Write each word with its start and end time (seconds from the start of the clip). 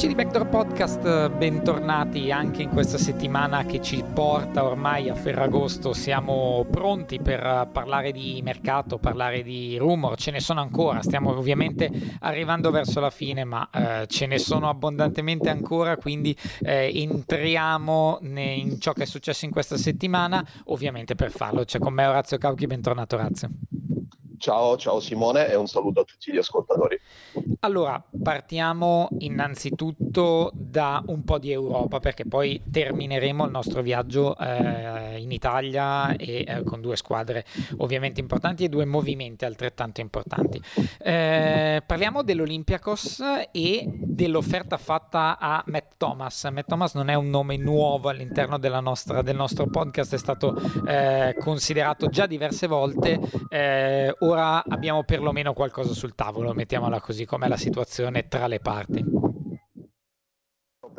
Amici 0.00 0.16
di 0.16 0.24
Backdoor 0.24 0.48
Podcast, 0.48 1.28
bentornati 1.28 2.32
anche 2.32 2.62
in 2.62 2.70
questa 2.70 2.96
settimana 2.96 3.66
che 3.66 3.82
ci 3.82 4.02
porta 4.14 4.64
ormai 4.64 5.10
a 5.10 5.14
Ferragosto. 5.14 5.92
Siamo 5.92 6.64
pronti 6.70 7.20
per 7.20 7.68
parlare 7.70 8.10
di 8.10 8.40
mercato, 8.42 8.96
parlare 8.96 9.42
di 9.42 9.76
rumor, 9.76 10.16
ce 10.16 10.30
ne 10.30 10.40
sono 10.40 10.62
ancora. 10.62 11.02
Stiamo 11.02 11.36
ovviamente 11.36 11.90
arrivando 12.20 12.70
verso 12.70 12.98
la 12.98 13.10
fine, 13.10 13.44
ma 13.44 13.68
eh, 13.70 14.06
ce 14.06 14.24
ne 14.24 14.38
sono 14.38 14.70
abbondantemente 14.70 15.50
ancora, 15.50 15.98
quindi 15.98 16.34
eh, 16.60 16.90
entriamo 16.94 18.20
in 18.22 18.80
ciò 18.80 18.94
che 18.94 19.02
è 19.02 19.06
successo 19.06 19.44
in 19.44 19.50
questa 19.50 19.76
settimana. 19.76 20.42
Ovviamente 20.68 21.14
per 21.14 21.30
farlo 21.30 21.64
c'è 21.64 21.78
con 21.78 21.92
me 21.92 22.06
Orazio 22.06 22.38
Cauchi, 22.38 22.66
bentornato 22.66 23.16
Orazio. 23.16 23.50
Ciao, 24.40 24.78
ciao 24.78 25.00
Simone 25.00 25.50
e 25.50 25.54
un 25.54 25.66
saluto 25.66 26.00
a 26.00 26.04
tutti 26.04 26.32
gli 26.32 26.38
ascoltatori. 26.38 26.98
Allora, 27.60 28.02
partiamo 28.22 29.08
innanzitutto 29.18 29.99
da 30.52 31.02
un 31.06 31.24
po' 31.24 31.38
di 31.38 31.52
Europa 31.52 32.00
perché 32.00 32.24
poi 32.24 32.60
termineremo 32.70 33.44
il 33.44 33.50
nostro 33.50 33.82
viaggio 33.82 34.36
eh, 34.38 35.18
in 35.18 35.30
Italia 35.30 36.16
e 36.16 36.44
eh, 36.46 36.62
con 36.64 36.80
due 36.80 36.96
squadre 36.96 37.44
ovviamente 37.78 38.20
importanti 38.20 38.64
e 38.64 38.68
due 38.68 38.84
movimenti 38.84 39.44
altrettanto 39.44 40.00
importanti. 40.00 40.60
Eh, 40.98 41.82
parliamo 41.86 42.22
dell'Olympiakos 42.22 43.22
e 43.52 43.84
dell'offerta 43.86 44.76
fatta 44.76 45.38
a 45.38 45.62
Matt 45.66 45.92
Thomas. 45.96 46.48
Matt 46.52 46.68
Thomas 46.68 46.94
non 46.94 47.08
è 47.08 47.14
un 47.14 47.28
nome 47.28 47.56
nuovo 47.56 48.08
all'interno 48.08 48.58
nostra, 48.80 49.22
del 49.22 49.36
nostro 49.36 49.66
podcast, 49.66 50.14
è 50.14 50.18
stato 50.18 50.60
eh, 50.86 51.36
considerato 51.38 52.08
già 52.08 52.26
diverse 52.26 52.66
volte 52.66 53.18
eh, 53.48 54.14
ora 54.20 54.62
abbiamo 54.64 55.04
perlomeno 55.04 55.52
qualcosa 55.52 55.94
sul 55.94 56.14
tavolo, 56.14 56.52
mettiamola 56.54 57.00
così, 57.00 57.24
com'è 57.24 57.48
la 57.48 57.56
situazione 57.56 58.28
tra 58.28 58.46
le 58.46 58.60
parti. 58.60 59.29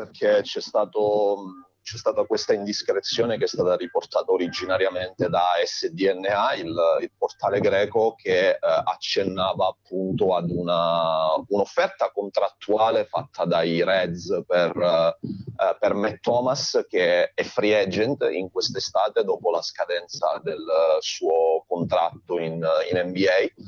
Perché 0.01 0.41
c'è, 0.41 0.61
stato, 0.61 1.37
c'è 1.83 1.95
stata 1.95 2.23
questa 2.23 2.53
indiscrezione 2.53 3.37
che 3.37 3.43
è 3.43 3.47
stata 3.47 3.75
riportata 3.75 4.31
originariamente 4.31 5.29
da 5.29 5.49
SDNA, 5.63 6.55
il, 6.55 6.73
il 7.01 7.11
portale 7.15 7.59
greco, 7.59 8.15
che 8.15 8.49
eh, 8.49 8.57
accennava 8.59 9.67
appunto 9.67 10.35
ad 10.35 10.49
una, 10.49 11.35
un'offerta 11.47 12.09
contrattuale 12.11 13.05
fatta 13.05 13.45
dai 13.45 13.83
Reds 13.83 14.43
per, 14.47 14.75
eh, 14.75 15.77
per 15.79 15.93
Matt 15.93 16.21
Thomas, 16.21 16.83
che 16.89 17.31
è 17.31 17.43
free 17.43 17.79
agent 17.79 18.27
in 18.31 18.49
quest'estate 18.49 19.23
dopo 19.23 19.51
la 19.51 19.61
scadenza 19.61 20.41
del 20.43 20.65
suo 20.99 21.63
contratto 21.67 22.39
in, 22.39 22.65
in 22.91 23.07
NBA. 23.07 23.63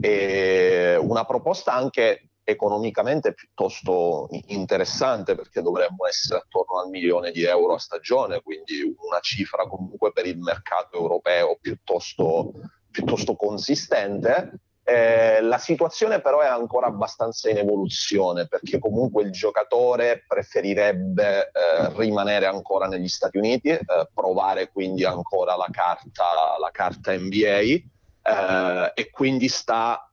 E 0.00 0.96
una 1.00 1.24
proposta 1.24 1.72
anche 1.72 2.27
economicamente 2.48 3.34
piuttosto 3.34 4.26
interessante 4.46 5.34
perché 5.34 5.60
dovremmo 5.60 6.06
essere 6.06 6.40
attorno 6.40 6.80
al 6.80 6.88
milione 6.88 7.30
di 7.30 7.44
euro 7.44 7.74
a 7.74 7.78
stagione, 7.78 8.40
quindi 8.40 8.82
una 8.84 9.20
cifra 9.20 9.66
comunque 9.66 10.12
per 10.12 10.24
il 10.26 10.38
mercato 10.38 10.96
europeo 10.96 11.58
piuttosto, 11.60 12.52
piuttosto 12.90 13.36
consistente. 13.36 14.60
Eh, 14.82 15.42
la 15.42 15.58
situazione 15.58 16.22
però 16.22 16.40
è 16.40 16.46
ancora 16.46 16.86
abbastanza 16.86 17.50
in 17.50 17.58
evoluzione 17.58 18.48
perché 18.48 18.78
comunque 18.78 19.24
il 19.24 19.30
giocatore 19.30 20.24
preferirebbe 20.26 21.50
eh, 21.50 21.92
rimanere 21.96 22.46
ancora 22.46 22.86
negli 22.86 23.08
Stati 23.08 23.36
Uniti, 23.36 23.68
eh, 23.68 23.84
provare 24.14 24.70
quindi 24.72 25.04
ancora 25.04 25.54
la 25.54 25.68
carta, 25.70 26.24
la 26.58 26.70
carta 26.72 27.12
NBA 27.12 27.82
eh, 28.22 28.92
e 28.94 29.10
quindi 29.10 29.48
sta 29.48 30.07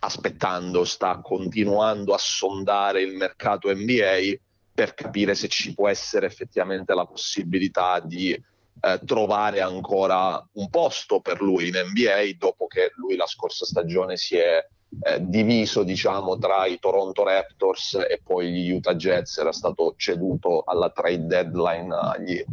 aspettando, 0.00 0.84
sta 0.84 1.20
continuando 1.20 2.14
a 2.14 2.18
sondare 2.18 3.02
il 3.02 3.16
mercato 3.16 3.72
NBA 3.72 4.36
per 4.74 4.94
capire 4.94 5.34
se 5.34 5.48
ci 5.48 5.72
può 5.74 5.88
essere 5.88 6.26
effettivamente 6.26 6.94
la 6.94 7.06
possibilità 7.06 8.00
di 8.00 8.32
eh, 8.32 9.00
trovare 9.04 9.60
ancora 9.60 10.44
un 10.54 10.68
posto 10.68 11.20
per 11.20 11.40
lui 11.40 11.68
in 11.68 11.74
NBA 11.74 12.36
dopo 12.36 12.66
che 12.66 12.90
lui 12.96 13.16
la 13.16 13.26
scorsa 13.26 13.64
stagione 13.64 14.16
si 14.16 14.36
è 14.36 14.66
eh, 15.02 15.18
diviso 15.20 15.82
diciamo 15.82 16.38
tra 16.38 16.66
i 16.66 16.78
Toronto 16.78 17.24
Raptors 17.24 17.94
e 17.94 18.20
poi 18.22 18.50
gli 18.52 18.70
Utah 18.70 18.94
Jets 18.94 19.38
era 19.38 19.52
stato 19.52 19.94
ceduto 19.96 20.62
alla 20.64 20.90
trade 20.90 21.26
deadline 21.26 21.94
agli, 21.94 22.44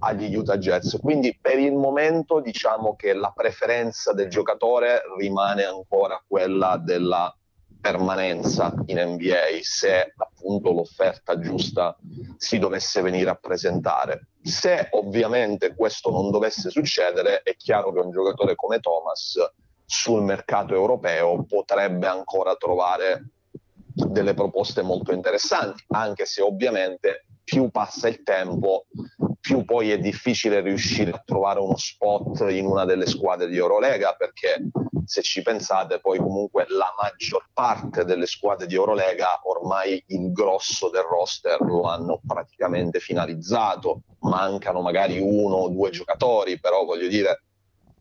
agli 0.00 0.34
Utah 0.34 0.58
Jets 0.58 0.98
quindi 1.00 1.36
per 1.40 1.58
il 1.58 1.74
momento 1.74 2.40
diciamo 2.40 2.96
che 2.96 3.12
la 3.12 3.32
preferenza 3.34 4.12
del 4.12 4.28
giocatore 4.28 5.02
rimane 5.18 5.64
ancora 5.64 6.22
quella 6.26 6.80
della 6.82 7.34
permanenza 7.80 8.74
in 8.86 8.98
NBA 8.98 9.60
se 9.60 10.12
appunto 10.16 10.72
l'offerta 10.72 11.38
giusta 11.38 11.96
si 12.36 12.58
dovesse 12.58 13.00
venire 13.00 13.30
a 13.30 13.36
presentare. 13.36 14.28
Se 14.42 14.88
ovviamente 14.92 15.74
questo 15.76 16.10
non 16.10 16.32
dovesse 16.32 16.70
succedere, 16.70 17.42
è 17.42 17.54
chiaro 17.54 17.92
che 17.92 18.00
un 18.00 18.10
giocatore 18.10 18.56
come 18.56 18.80
Thomas 18.80 19.36
sul 19.86 20.22
mercato 20.22 20.74
europeo 20.74 21.44
potrebbe 21.44 22.06
ancora 22.06 22.56
trovare 22.56 23.30
delle 23.94 24.34
proposte 24.34 24.82
molto 24.82 25.12
interessanti, 25.12 25.84
anche 25.88 26.26
se 26.26 26.42
ovviamente 26.42 27.26
più 27.42 27.70
passa 27.70 28.08
il 28.08 28.22
tempo, 28.24 28.86
più 29.40 29.64
poi 29.64 29.92
è 29.92 29.98
difficile 29.98 30.60
riuscire 30.60 31.12
a 31.12 31.22
trovare 31.24 31.60
uno 31.60 31.76
spot 31.76 32.40
in 32.50 32.66
una 32.66 32.84
delle 32.84 33.06
squadre 33.06 33.46
di 33.46 33.56
Eurolega, 33.56 34.14
perché 34.14 34.68
se 35.04 35.22
ci 35.22 35.42
pensate 35.42 36.00
poi 36.00 36.18
comunque 36.18 36.66
la 36.68 36.92
maggior 37.00 37.46
parte 37.52 38.04
delle 38.04 38.26
squadre 38.26 38.66
di 38.66 38.74
Eurolega 38.74 39.40
ormai 39.44 40.02
il 40.08 40.32
grosso 40.32 40.90
del 40.90 41.04
roster 41.04 41.60
lo 41.60 41.82
hanno 41.84 42.20
praticamente 42.26 42.98
finalizzato, 42.98 44.00
mancano 44.20 44.82
magari 44.82 45.20
uno 45.20 45.54
o 45.54 45.68
due 45.68 45.90
giocatori, 45.90 46.58
però 46.58 46.84
voglio 46.84 47.06
dire 47.06 47.44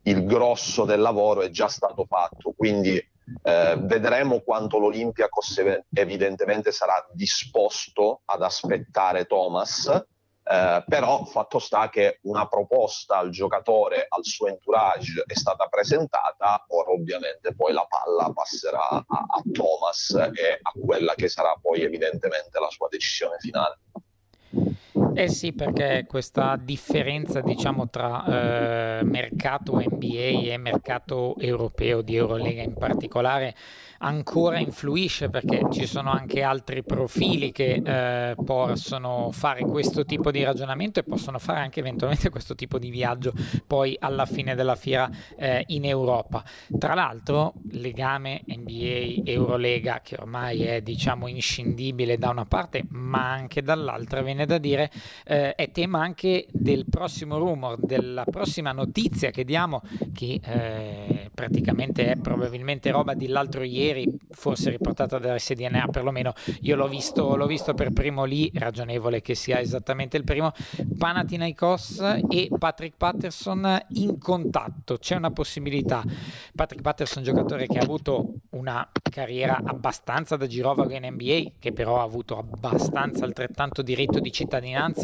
il 0.06 0.26
grosso 0.26 0.86
del 0.86 1.02
lavoro 1.02 1.42
è 1.42 1.50
già 1.50 1.68
stato 1.68 2.06
fatto, 2.06 2.54
quindi 2.56 2.96
eh, 2.98 3.76
vedremo 3.80 4.42
quanto 4.42 4.78
l'Olympiacos 4.78 5.62
evidentemente 5.94 6.72
sarà 6.72 7.06
disposto 7.12 8.22
ad 8.26 8.44
aspettare 8.44 9.26
Thomas, 9.26 9.88
eh, 10.48 10.84
però 10.88 11.26
fatto 11.26 11.58
sta 11.58 11.90
che 11.90 12.20
una 12.24 12.48
proposta 12.48 13.18
al 13.18 13.32
giocatore, 13.32 14.06
al 14.08 14.24
suo 14.24 14.48
entourage 14.48 15.24
è 15.26 15.34
stata 15.34 15.66
presentata, 15.66 16.66
ora 16.68 16.92
ovviamente 16.92 17.56
poi 17.56 17.74
la 17.74 17.88
palla 17.90 18.32
passerà 18.32 18.88
a, 18.88 19.04
a 19.08 19.42
Thomas 19.52 20.12
e 20.12 20.60
a 20.62 20.72
quella 20.80 21.16
che 21.16 21.30
sarà 21.30 21.58
poi 21.60 21.82
evidentemente 21.82 22.60
la 22.60 22.70
sua 22.70 22.88
decisione 22.90 23.38
finale. 23.40 23.80
Eh 25.18 25.30
sì, 25.30 25.54
perché 25.54 26.04
questa 26.06 26.58
differenza 26.62 27.40
diciamo 27.40 27.90
tra 27.90 29.00
eh, 29.00 29.04
mercato 29.06 29.78
NBA 29.78 30.52
e 30.52 30.58
mercato 30.58 31.38
europeo 31.38 32.02
di 32.02 32.18
Eurolega 32.18 32.62
in 32.62 32.74
particolare 32.74 33.56
ancora 34.00 34.60
influisce 34.60 35.30
perché 35.30 35.68
ci 35.72 35.86
sono 35.86 36.12
anche 36.12 36.44
altri 36.44 36.84
profili 36.84 37.52
che 37.52 37.82
eh, 37.84 38.36
possono 38.44 39.30
fare 39.32 39.64
questo 39.64 40.04
tipo 40.06 40.32
di 40.32 40.44
ragionamento 40.44 41.00
e 41.00 41.04
possono 41.04 41.40
fare 41.40 41.60
anche 41.60 41.80
eventualmente 41.80 42.30
questo 42.30 42.56
tipo 42.56 42.78
di 42.78 42.90
viaggio 42.90 43.34
poi 43.66 43.96
alla 44.00 44.26
fine 44.26 44.56
della 44.56 44.76
fiera 44.76 45.10
eh, 45.38 45.64
in 45.68 45.86
Europa. 45.86 46.44
Tra 46.78 46.94
l'altro, 46.94 47.54
legame 47.72 48.44
NBA 48.46 49.22
Eurolega 49.30 50.02
che 50.04 50.18
ormai 50.20 50.64
è 50.64 50.82
diciamo 50.82 51.28
inscindibile 51.28 52.18
da 52.18 52.30
una 52.30 52.46
parte, 52.46 52.84
ma 52.90 53.32
anche 53.32 53.62
dall'altra, 53.62 54.22
viene 54.22 54.46
da 54.46 54.58
dire, 54.58 54.92
eh, 55.26 55.56
è 55.56 55.72
tema 55.72 56.02
anche 56.02 56.48
del 56.52 56.86
prossimo 56.90 57.38
rumor, 57.38 57.78
della 57.78 58.26
prossima 58.26 58.72
notizia 58.72 59.32
che 59.32 59.44
diamo 59.44 59.82
che 60.14 60.40
eh, 60.44 61.30
praticamente 61.34 62.12
è 62.12 62.16
probabilmente 62.18 62.92
roba 62.92 63.14
dell'altro 63.14 63.64
ieri 63.64 64.08
forse 64.32 64.70
riportata 64.70 65.18
da 65.18 65.38
SDNA, 65.38 65.88
perlomeno 65.92 66.34
io 66.62 66.76
l'ho 66.76 66.88
visto, 66.88 67.36
l'ho 67.36 67.48
visto 67.48 67.74
per 67.74 67.92
primo 67.92 68.24
lì, 68.26 68.52
ragionevole 68.54 69.22
che 69.22 69.36
sia 69.36 69.60
esattamente 69.60 70.18
il 70.18 70.24
primo, 70.24 70.52
Panathinaikos 70.98 72.00
e 72.30 72.50
Patrick 72.58 72.98
Patterson 72.98 73.86
in 73.90 74.18
contatto, 74.18 74.98
c'è 74.98 75.16
una 75.16 75.32
possibilità. 75.32 76.04
Patrick 76.54 76.84
Patterson, 76.84 77.24
giocatore 77.24 77.68
che 77.68 77.78
ha 77.78 77.84
avuto 77.84 78.34
una 78.52 78.88
carriera 79.10 79.62
abbastanza 79.64 80.36
da 80.36 80.48
girovago 80.48 80.94
in 80.94 81.06
NBA, 81.06 81.52
che 81.60 81.72
però 81.72 82.00
ha 82.00 82.04
avuto 82.04 82.38
abbastanza 82.38 83.26
altrettanto 83.26 83.82
diritto 83.82 84.20
di 84.20 84.32
cittadinanza, 84.32 84.95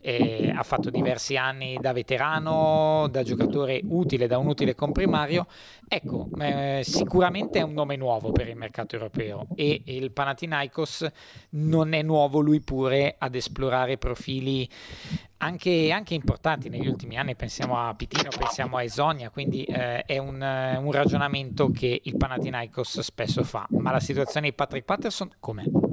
e 0.00 0.52
ha 0.54 0.62
fatto 0.62 0.90
diversi 0.90 1.36
anni 1.36 1.78
da 1.80 1.92
veterano, 1.92 3.08
da 3.10 3.22
giocatore 3.22 3.80
utile, 3.84 4.26
da 4.26 4.38
un 4.38 4.46
utile 4.46 4.74
comprimario. 4.74 5.46
Ecco, 5.86 6.28
eh, 6.38 6.82
sicuramente 6.84 7.58
è 7.60 7.62
un 7.62 7.72
nome 7.72 7.96
nuovo 7.96 8.30
per 8.30 8.48
il 8.48 8.56
mercato 8.56 8.94
europeo 8.96 9.46
e 9.54 9.82
il 9.86 10.10
Panathinaikos 10.12 11.06
non 11.50 11.94
è 11.94 12.02
nuovo 12.02 12.40
lui 12.40 12.60
pure 12.60 13.14
ad 13.18 13.34
esplorare 13.34 13.96
profili 13.96 14.68
anche, 15.38 15.90
anche, 15.92 16.14
importanti 16.14 16.68
negli 16.68 16.86
ultimi 16.86 17.16
anni, 17.16 17.36
pensiamo 17.36 17.78
a 17.78 17.94
Pitino, 17.94 18.28
pensiamo 18.36 18.76
a 18.76 18.82
Esonia, 18.82 19.30
quindi 19.30 19.64
eh, 19.64 20.02
è 20.02 20.18
un, 20.18 20.34
un, 20.34 20.92
ragionamento 20.92 21.70
che 21.70 22.00
il 22.02 22.16
Panathinaikos 22.16 23.00
spesso 23.00 23.44
fa. 23.44 23.66
Ma 23.70 23.92
la 23.92 24.00
situazione 24.00 24.48
di 24.48 24.54
Patrick 24.54 24.84
Patterson 24.84 25.30
com'è? 25.38 25.87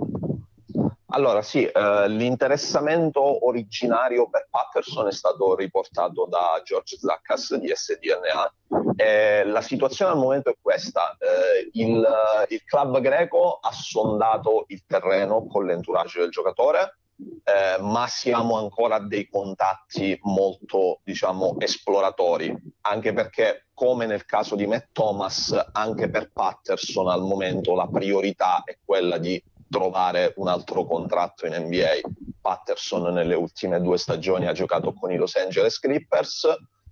Allora 1.16 1.42
sì, 1.42 1.64
eh, 1.64 2.10
l'interessamento 2.10 3.48
originario 3.48 4.28
per 4.28 4.48
Patterson 4.50 5.08
è 5.08 5.14
stato 5.14 5.56
riportato 5.56 6.28
da 6.30 6.62
George 6.62 6.98
Zackas 6.98 7.56
di 7.56 7.72
SDNA. 7.74 8.54
Eh, 8.98 9.46
la 9.46 9.62
situazione 9.62 10.12
al 10.12 10.18
momento 10.18 10.50
è 10.50 10.58
questa, 10.62 11.16
eh, 11.18 11.70
il, 11.72 12.06
il, 12.50 12.64
club 12.66 13.00
greco 13.00 13.60
ha 13.62 13.72
sondato 13.72 14.66
il 14.68 14.84
terreno 14.86 15.48
con 15.48 15.66
l'entourage 15.66 16.20
del 16.20 16.32
giocatore, 16.32 16.98
eh, 17.46 17.82
ma 17.82 18.08
siamo 18.08 18.58
ancora 18.58 18.96
a 18.96 19.08
dei 19.08 19.30
contatti 19.30 20.20
molto 20.24 21.00
diciamo 21.06 21.56
esploratori, 21.60 22.54
anche 22.82 23.14
perché 23.14 23.68
come 23.74 24.06
nel 24.06 24.26
caso 24.26 24.56
di 24.56 24.68
Matt 24.68 24.90
Thomas, 24.92 25.70
anche 25.72 26.10
per 26.10 26.32
Patterson 26.34 27.08
al 27.08 27.22
momento 27.22 27.74
la 27.74 27.88
priorità 27.88 28.64
è 28.66 28.78
quella 28.84 29.18
di 29.18 29.42
trovare 29.70 30.34
un 30.38 30.48
altro 30.48 30.86
contratto 30.86 31.46
in 31.46 31.54
NBA. 31.54 32.10
Patterson 32.42 33.14
nelle 33.14 33.36
ultime 33.36 33.82
due 33.82 33.98
stagioni 33.98 34.48
ha 34.48 34.54
giocato 34.54 34.94
con 34.94 35.12
i 35.12 35.18
Los 35.18 35.36
Angeles 35.36 35.80
Clippers, 35.80 36.48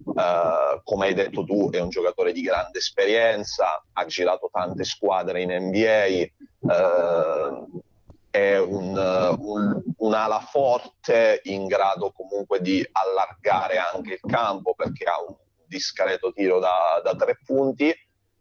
Uh, 0.06 0.82
come 0.84 1.06
hai 1.06 1.14
detto 1.14 1.46
tu, 1.46 1.70
è 1.70 1.80
un 1.80 1.88
giocatore 1.88 2.34
di 2.34 2.42
grande 2.42 2.80
esperienza, 2.80 3.82
ha 3.94 4.06
girato 4.06 4.50
tante 4.52 4.84
squadre 4.84 5.42
in 5.42 5.50
NBA, 5.50 6.28
uh, 6.60 7.82
eh, 8.30 8.50
è 8.54 8.58
un, 8.58 8.98
un, 9.40 9.82
un'ala 9.98 10.40
forte 10.40 11.40
in 11.44 11.68
grado 11.68 12.12
comunque 12.12 12.60
di 12.60 12.86
allargare 12.92 13.78
anche 13.78 14.14
il 14.14 14.20
campo 14.30 14.74
perché 14.76 15.06
ha 15.06 15.22
un 15.26 15.36
discreto 15.68 16.34
tiro 16.34 16.60
da, 16.60 17.00
da 17.04 17.16
tre 17.16 17.40
punti 17.46 17.94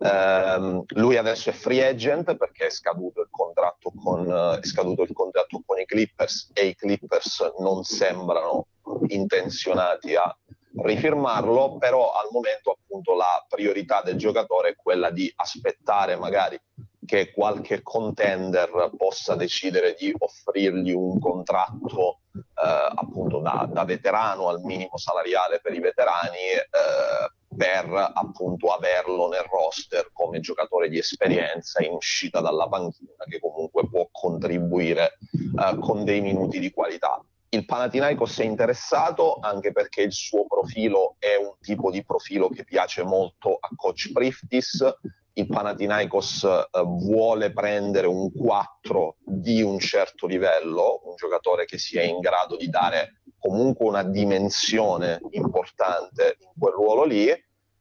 Um, 0.04 0.82
lui 0.94 1.16
adesso 1.16 1.50
è 1.50 1.52
free 1.52 1.86
agent 1.86 2.34
perché 2.34 2.66
è 2.66 2.70
scaduto, 2.70 3.20
il 3.20 3.28
contratto 3.30 3.92
con, 3.94 4.58
è 4.60 4.66
scaduto 4.66 5.02
il 5.02 5.12
contratto 5.12 5.62
con 5.64 5.78
i 5.78 5.84
Clippers 5.84 6.50
e 6.52 6.66
i 6.66 6.74
Clippers 6.74 7.52
non 7.58 7.84
sembrano 7.84 8.66
intenzionati 9.06 10.16
a 10.16 10.36
rifirmarlo, 10.82 11.76
però 11.76 12.12
al 12.12 12.28
momento 12.32 12.72
appunto 12.72 13.14
la 13.14 13.44
priorità 13.48 14.02
del 14.02 14.16
giocatore 14.16 14.70
è 14.70 14.76
quella 14.76 15.10
di 15.10 15.32
aspettare 15.36 16.16
magari 16.16 16.60
che 17.04 17.32
qualche 17.32 17.82
contender 17.82 18.90
possa 18.96 19.36
decidere 19.36 19.94
di 19.96 20.12
offrirgli 20.16 20.92
un 20.92 21.20
contratto 21.20 22.20
eh, 22.32 22.92
appunto 22.94 23.38
da, 23.38 23.68
da, 23.70 23.84
veterano 23.84 24.48
al 24.48 24.60
minimo 24.62 24.96
salariale 24.96 25.60
per 25.60 25.74
i 25.74 25.80
veterani 25.80 26.38
eh, 26.38 27.40
per 27.56 28.12
appunto 28.14 28.68
averlo 28.68 29.28
nel 29.28 29.44
roster 29.50 30.10
come 30.12 30.40
giocatore 30.40 30.88
di 30.88 30.98
esperienza 30.98 31.82
in 31.84 31.92
uscita 31.92 32.40
dalla 32.40 32.68
panchina 32.68 33.24
che 33.28 33.40
comunque 33.40 33.88
può 33.88 34.08
contribuire 34.10 35.18
uh, 35.54 35.78
con 35.78 36.04
dei 36.04 36.20
minuti 36.20 36.58
di 36.58 36.70
qualità. 36.70 37.22
Il 37.50 37.66
Panathinaikos 37.66 38.38
è 38.38 38.44
interessato 38.44 39.38
anche 39.40 39.72
perché 39.72 40.00
il 40.00 40.12
suo 40.12 40.46
profilo 40.46 41.16
è 41.18 41.36
un 41.36 41.54
tipo 41.60 41.90
di 41.90 42.02
profilo 42.02 42.48
che 42.48 42.64
piace 42.64 43.02
molto 43.02 43.58
a 43.60 43.68
coach 43.76 44.10
Priftis. 44.12 44.82
Il 45.34 45.46
Panathinaikos 45.46 46.42
uh, 46.42 46.86
vuole 46.86 47.52
prendere 47.52 48.06
un 48.06 48.32
4 48.32 49.16
di 49.22 49.60
un 49.60 49.78
certo 49.78 50.26
livello, 50.26 51.02
un 51.04 51.14
giocatore 51.16 51.66
che 51.66 51.76
sia 51.76 52.02
in 52.02 52.20
grado 52.20 52.56
di 52.56 52.70
dare 52.70 53.21
comunque 53.42 53.86
una 53.86 54.04
dimensione 54.04 55.20
importante 55.30 56.36
in 56.38 56.50
quel 56.56 56.72
ruolo 56.72 57.02
lì 57.04 57.28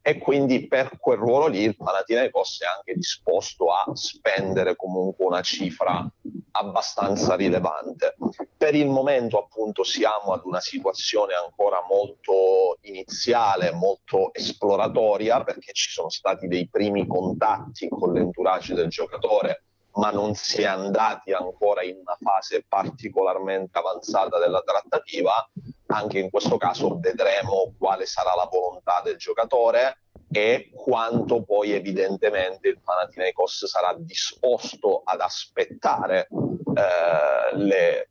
e 0.04 0.18
quindi 0.18 0.66
per 0.66 0.98
quel 0.98 1.16
ruolo 1.16 1.46
lì 1.46 1.60
il 1.60 1.76
Panathinaikos 1.76 2.62
è 2.62 2.66
anche 2.66 2.94
disposto 2.94 3.66
a 3.66 3.84
spendere 3.94 4.74
comunque 4.74 5.24
una 5.24 5.40
cifra 5.42 6.04
abbastanza 6.50 7.36
rilevante. 7.36 8.16
Per 8.56 8.74
il 8.74 8.88
momento 8.88 9.38
appunto 9.38 9.84
siamo 9.84 10.32
ad 10.32 10.42
una 10.44 10.58
situazione 10.58 11.34
ancora 11.34 11.80
molto 11.88 12.78
iniziale, 12.80 13.70
molto 13.70 14.34
esploratoria 14.34 15.44
perché 15.44 15.72
ci 15.72 15.90
sono 15.90 16.10
stati 16.10 16.48
dei 16.48 16.68
primi 16.68 17.06
contatti 17.06 17.88
con 17.88 18.12
l'entourage 18.12 18.74
del 18.74 18.88
giocatore 18.88 19.66
ma 19.94 20.10
non 20.10 20.34
si 20.34 20.62
è 20.62 20.66
andati 20.66 21.32
ancora 21.32 21.82
in 21.82 21.96
una 21.96 22.16
fase 22.20 22.64
particolarmente 22.66 23.78
avanzata 23.78 24.38
della 24.38 24.62
trattativa. 24.62 25.48
Anche 25.86 26.18
in 26.18 26.30
questo 26.30 26.56
caso 26.56 26.98
vedremo 26.98 27.74
quale 27.78 28.06
sarà 28.06 28.34
la 28.34 28.48
volontà 28.50 29.02
del 29.04 29.16
giocatore 29.16 29.98
e 30.30 30.70
quanto 30.74 31.42
poi 31.42 31.72
evidentemente 31.72 32.68
il 32.68 32.80
Panathinaikos 32.82 33.66
sarà 33.66 33.94
disposto 33.98 35.02
ad 35.04 35.20
aspettare 35.20 36.28
eh, 36.30 37.56
le, 37.56 38.08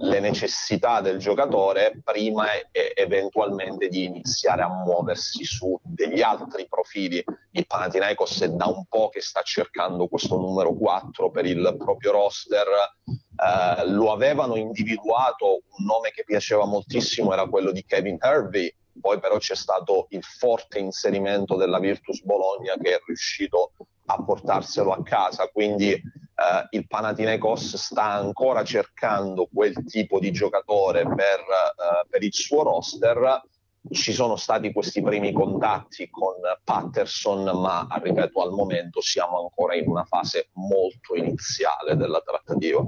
le 0.00 0.20
necessità 0.20 1.00
del 1.00 1.18
giocatore 1.18 2.00
prima 2.02 2.52
e, 2.52 2.92
eventualmente 2.94 3.88
di 3.88 4.04
iniziare 4.04 4.62
a 4.62 4.68
muoversi 4.68 5.44
su 5.44 5.78
degli 5.82 6.20
altri 6.20 6.66
profili. 6.68 7.22
Il 7.52 7.66
Panathinaikos 7.66 8.42
è 8.42 8.48
da 8.50 8.66
un 8.66 8.84
po' 8.86 9.08
che 9.08 9.20
sta 9.20 9.42
cercando 9.42 10.06
questo 10.08 10.36
numero 10.36 10.74
4 10.74 11.30
per 11.30 11.46
il 11.46 11.76
proprio 11.78 12.12
roster. 12.12 12.66
Eh, 13.06 13.88
lo 13.88 14.12
avevano 14.12 14.56
individuato, 14.56 15.62
un 15.78 15.84
nome 15.84 16.10
che 16.10 16.24
piaceva 16.24 16.64
moltissimo 16.64 17.32
era 17.32 17.46
quello 17.46 17.72
di 17.72 17.84
Kevin 17.84 18.18
Hervey, 18.20 18.74
poi 19.00 19.18
però 19.18 19.38
c'è 19.38 19.54
stato 19.54 20.06
il 20.10 20.22
forte 20.22 20.78
inserimento 20.78 21.56
della 21.56 21.78
Virtus 21.78 22.22
Bologna 22.22 22.74
che 22.80 22.94
è 22.94 23.00
riuscito 23.06 23.72
a 24.06 24.22
portarselo 24.22 24.92
a 24.92 25.02
casa, 25.02 25.48
quindi 25.48 26.00
eh, 26.36 26.76
il 26.76 26.86
Panathinaikos 26.86 27.76
sta 27.76 28.12
ancora 28.12 28.62
cercando 28.62 29.48
quel 29.52 29.84
tipo 29.84 30.18
di 30.18 30.30
giocatore 30.32 31.02
per, 31.04 31.40
eh, 31.40 32.06
per 32.08 32.22
il 32.22 32.32
suo 32.32 32.62
roster. 32.62 33.42
Ci 33.88 34.12
sono 34.12 34.36
stati 34.36 34.72
questi 34.72 35.00
primi 35.00 35.32
contatti 35.32 36.10
con 36.10 36.34
Patterson, 36.64 37.44
ma 37.58 37.86
ripeto, 38.02 38.42
al 38.42 38.50
momento 38.50 39.00
siamo 39.00 39.40
ancora 39.40 39.76
in 39.76 39.88
una 39.88 40.04
fase 40.04 40.48
molto 40.54 41.14
iniziale 41.14 41.96
della 41.96 42.20
trattativa. 42.20 42.84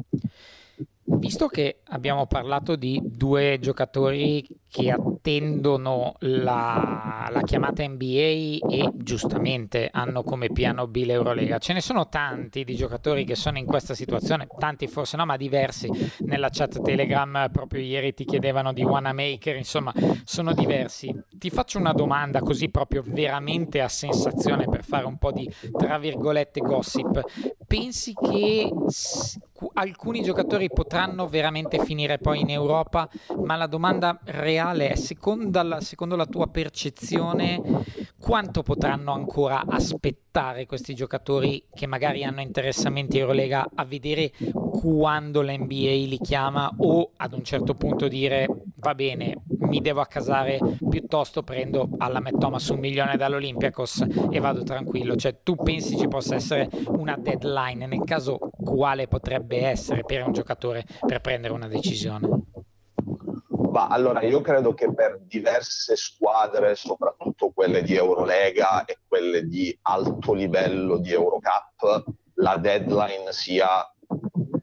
Visto 1.10 1.46
che 1.46 1.80
abbiamo 1.86 2.26
parlato 2.26 2.76
di 2.76 3.00
due 3.02 3.58
giocatori 3.60 4.46
che 4.68 4.90
attendono 4.90 6.14
la, 6.20 7.28
la, 7.32 7.40
chiamata 7.40 7.82
NBA 7.82 8.58
e 8.68 8.90
giustamente 8.94 9.88
hanno 9.90 10.22
come 10.22 10.50
piano 10.52 10.86
B 10.86 11.04
l'Eurolega, 11.06 11.56
ce 11.56 11.72
ne 11.72 11.80
sono 11.80 12.08
tanti 12.08 12.62
di 12.62 12.76
giocatori 12.76 13.24
che 13.24 13.34
sono 13.34 13.56
in 13.56 13.64
questa 13.64 13.94
situazione, 13.94 14.46
tanti 14.58 14.86
forse 14.86 15.16
no, 15.16 15.24
ma 15.24 15.38
diversi. 15.38 15.88
Nella 16.20 16.50
chat 16.50 16.82
Telegram 16.82 17.48
proprio 17.50 17.80
ieri 17.80 18.12
ti 18.12 18.26
chiedevano 18.26 18.74
di 18.74 18.84
Wanamaker, 18.84 19.56
insomma, 19.56 19.92
sono 20.24 20.52
diversi. 20.52 21.14
Ti 21.30 21.48
faccio 21.48 21.78
una 21.78 21.94
domanda 21.94 22.40
così 22.40 22.68
proprio 22.68 23.02
veramente 23.04 23.80
a 23.80 23.88
sensazione 23.88 24.66
per 24.68 24.84
fare 24.84 25.06
un 25.06 25.16
po' 25.16 25.32
di 25.32 25.50
tra 25.76 25.98
virgolette 25.98 26.60
gossip. 26.60 27.22
Pensi 27.68 28.14
che 28.14 28.72
alcuni 29.74 30.22
giocatori 30.22 30.70
potranno 30.72 31.28
veramente 31.28 31.78
finire 31.84 32.16
poi 32.16 32.40
in 32.40 32.48
Europa, 32.48 33.06
ma 33.44 33.56
la 33.56 33.66
domanda 33.66 34.18
reale 34.24 34.88
è, 34.88 34.94
secondo 34.96 35.62
la, 35.62 35.78
secondo 35.82 36.16
la 36.16 36.24
tua 36.24 36.46
percezione, 36.46 37.60
quanto 38.18 38.62
potranno 38.62 39.12
ancora 39.12 39.64
aspettare 39.68 40.64
questi 40.64 40.94
giocatori 40.94 41.66
che 41.74 41.86
magari 41.86 42.24
hanno 42.24 42.40
interessamenti 42.40 43.18
Eurolega 43.18 43.68
a 43.74 43.84
vedere 43.84 44.32
quando 44.80 45.42
l'NBA 45.42 46.06
li 46.06 46.18
chiama 46.22 46.72
o 46.78 47.10
ad 47.16 47.34
un 47.34 47.44
certo 47.44 47.74
punto 47.74 48.08
dire 48.08 48.46
va 48.78 48.94
bene, 48.94 49.42
mi 49.68 49.80
devo 49.80 50.00
accasare, 50.00 50.58
piuttosto 50.88 51.42
prendo 51.42 51.88
alla 51.98 52.22
Thomas 52.38 52.68
un 52.68 52.78
milione 52.78 53.16
dall'Olympiacos 53.16 54.06
e 54.30 54.40
vado 54.40 54.62
tranquillo. 54.62 55.16
Cioè 55.16 55.40
tu 55.42 55.56
pensi 55.56 55.96
ci 55.96 56.08
possa 56.08 56.34
essere 56.34 56.68
una 56.86 57.16
deadline, 57.16 57.86
nel 57.86 58.04
caso 58.04 58.38
quale 58.38 59.08
potrebbe 59.08 59.64
essere 59.64 60.04
per 60.04 60.24
un 60.24 60.32
giocatore 60.32 60.84
per 61.06 61.20
prendere 61.20 61.52
una 61.52 61.68
decisione? 61.68 62.28
Ma 63.70 63.88
allora 63.88 64.22
io 64.22 64.40
credo 64.40 64.72
che 64.72 64.92
per 64.94 65.20
diverse 65.20 65.94
squadre, 65.94 66.74
soprattutto 66.74 67.50
quelle 67.50 67.82
di 67.82 67.94
Eurolega 67.94 68.84
e 68.84 68.98
quelle 69.06 69.46
di 69.46 69.76
alto 69.82 70.32
livello 70.32 70.98
di 70.98 71.12
Eurocup, 71.12 72.04
la 72.34 72.56
deadline 72.56 73.30
sia 73.30 73.92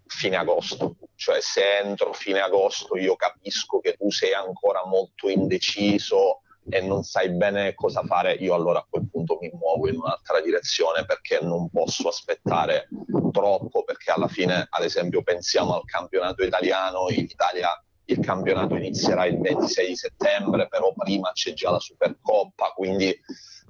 fine 0.07 0.35
agosto. 0.37 0.95
Cioè 1.25 1.41
se 1.41 1.79
entro 1.79 2.13
fine 2.13 2.39
agosto 2.39 2.95
io 2.97 3.15
capisco 3.15 3.79
che 3.79 3.95
tu 3.97 4.11
sei 4.11 4.35
ancora 4.35 4.85
molto 4.85 5.27
indeciso 5.27 6.41
e 6.69 6.81
non 6.81 7.01
sai 7.01 7.31
bene 7.31 7.73
cosa 7.73 8.03
fare, 8.03 8.33
io 8.33 8.53
allora 8.53 8.77
a 8.77 8.87
quel 8.87 9.09
punto 9.09 9.39
mi 9.41 9.49
muovo 9.51 9.87
in 9.87 9.95
un'altra 9.95 10.39
direzione 10.39 11.03
perché 11.03 11.39
non 11.41 11.67
posso 11.71 12.09
aspettare 12.09 12.89
troppo, 13.31 13.83
perché 13.83 14.11
alla 14.11 14.27
fine, 14.27 14.67
ad 14.69 14.83
esempio, 14.83 15.23
pensiamo 15.23 15.73
al 15.73 15.85
campionato 15.85 16.43
italiano, 16.43 17.07
in 17.09 17.23
Italia 17.23 17.71
il 18.05 18.19
campionato 18.19 18.75
inizierà 18.75 19.25
il 19.25 19.39
26 19.39 19.87
di 19.87 19.95
settembre, 19.95 20.67
però 20.67 20.93
prima 20.93 21.31
c'è 21.31 21.53
già 21.53 21.71
la 21.71 21.79
Supercoppa, 21.79 22.67
quindi 22.75 23.19